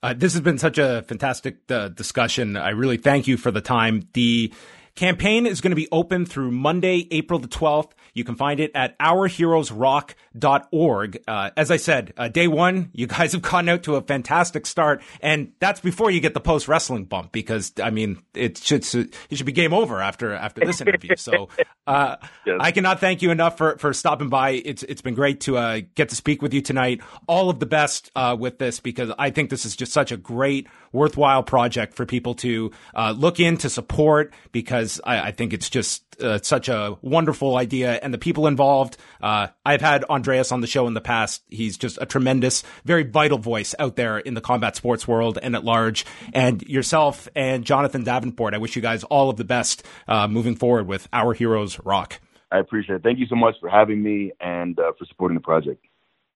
Uh, 0.03 0.13
this 0.13 0.33
has 0.33 0.41
been 0.41 0.59
such 0.59 0.77
a 0.77 1.03
fantastic 1.07 1.71
uh, 1.71 1.87
discussion. 1.87 2.55
I 2.55 2.69
really 2.69 2.97
thank 2.97 3.27
you 3.27 3.35
for 3.35 3.49
the 3.49 3.61
time. 3.61 4.07
The 4.13 4.53
Campaign 4.97 5.45
is 5.45 5.61
going 5.61 5.69
to 5.69 5.75
be 5.75 5.87
open 5.91 6.25
through 6.25 6.49
Monday, 6.49 7.07
April 7.11 7.39
the 7.39 7.47
12th. 7.47 7.91
You 8.15 8.23
can 8.23 8.33
find 8.33 8.59
it 8.59 8.71
at 8.73 8.97
ourheroesrock.org. 8.97 11.23
Uh, 11.27 11.51
as 11.55 11.69
I 11.69 11.77
said, 11.77 12.15
uh, 12.17 12.29
day 12.29 12.47
one, 12.47 12.89
you 12.93 13.05
guys 13.05 13.33
have 13.33 13.43
gotten 13.43 13.69
out 13.69 13.83
to 13.83 13.95
a 13.95 14.01
fantastic 14.01 14.65
start. 14.65 15.03
And 15.21 15.51
that's 15.59 15.81
before 15.81 16.09
you 16.09 16.19
get 16.19 16.33
the 16.33 16.39
post 16.39 16.67
wrestling 16.67 17.05
bump 17.05 17.31
because, 17.31 17.73
I 17.81 17.91
mean, 17.91 18.23
it 18.33 18.57
should, 18.57 18.83
it 18.95 19.13
should 19.33 19.45
be 19.45 19.51
game 19.51 19.71
over 19.71 20.01
after, 20.01 20.33
after 20.33 20.65
this 20.65 20.81
interview. 20.81 21.15
So, 21.15 21.49
uh, 21.85 22.15
yes. 22.47 22.57
I 22.59 22.71
cannot 22.71 22.99
thank 22.99 23.21
you 23.21 23.29
enough 23.29 23.55
for, 23.55 23.77
for 23.77 23.93
stopping 23.93 24.29
by. 24.29 24.49
It's, 24.49 24.81
it's 24.81 25.03
been 25.03 25.13
great 25.13 25.41
to, 25.41 25.57
uh, 25.57 25.81
get 25.93 26.09
to 26.09 26.15
speak 26.15 26.41
with 26.41 26.55
you 26.55 26.63
tonight. 26.63 27.01
All 27.27 27.51
of 27.51 27.59
the 27.59 27.67
best, 27.67 28.09
uh, 28.15 28.35
with 28.39 28.57
this 28.57 28.79
because 28.79 29.11
I 29.19 29.29
think 29.29 29.51
this 29.51 29.63
is 29.63 29.75
just 29.75 29.93
such 29.93 30.11
a 30.11 30.17
great, 30.17 30.67
worthwhile 30.91 31.43
project 31.43 31.93
for 31.93 32.07
people 32.07 32.33
to, 32.35 32.71
uh, 32.95 33.13
look 33.15 33.39
in 33.39 33.57
to 33.57 33.69
support 33.69 34.33
because 34.51 34.86
because 34.87 35.01
I, 35.03 35.27
I 35.27 35.31
think 35.31 35.53
it's 35.53 35.69
just 35.69 36.03
uh, 36.21 36.39
such 36.41 36.69
a 36.69 36.97
wonderful 37.01 37.57
idea 37.57 37.99
and 38.01 38.13
the 38.13 38.17
people 38.17 38.47
involved. 38.47 38.97
Uh, 39.21 39.47
I've 39.65 39.81
had 39.81 40.03
Andreas 40.05 40.51
on 40.51 40.61
the 40.61 40.67
show 40.67 40.87
in 40.87 40.93
the 40.93 41.01
past. 41.01 41.43
He's 41.47 41.77
just 41.77 41.97
a 42.01 42.05
tremendous, 42.05 42.63
very 42.85 43.03
vital 43.03 43.37
voice 43.37 43.75
out 43.77 43.95
there 43.95 44.17
in 44.17 44.33
the 44.33 44.41
combat 44.41 44.75
sports 44.75 45.07
world 45.07 45.37
and 45.41 45.55
at 45.55 45.63
large. 45.63 46.05
And 46.33 46.61
yourself 46.63 47.27
and 47.35 47.65
Jonathan 47.65 48.03
Davenport, 48.03 48.53
I 48.53 48.57
wish 48.57 48.75
you 48.75 48.81
guys 48.81 49.03
all 49.03 49.29
of 49.29 49.37
the 49.37 49.43
best 49.43 49.83
uh, 50.07 50.27
moving 50.27 50.55
forward 50.55 50.87
with 50.87 51.07
Our 51.11 51.33
Heroes 51.33 51.79
Rock. 51.79 52.19
I 52.51 52.59
appreciate 52.59 52.95
it. 52.97 53.03
Thank 53.03 53.19
you 53.19 53.27
so 53.27 53.35
much 53.35 53.55
for 53.59 53.69
having 53.69 54.01
me 54.01 54.31
and 54.39 54.79
uh, 54.79 54.93
for 54.97 55.05
supporting 55.05 55.35
the 55.35 55.41
project. 55.41 55.85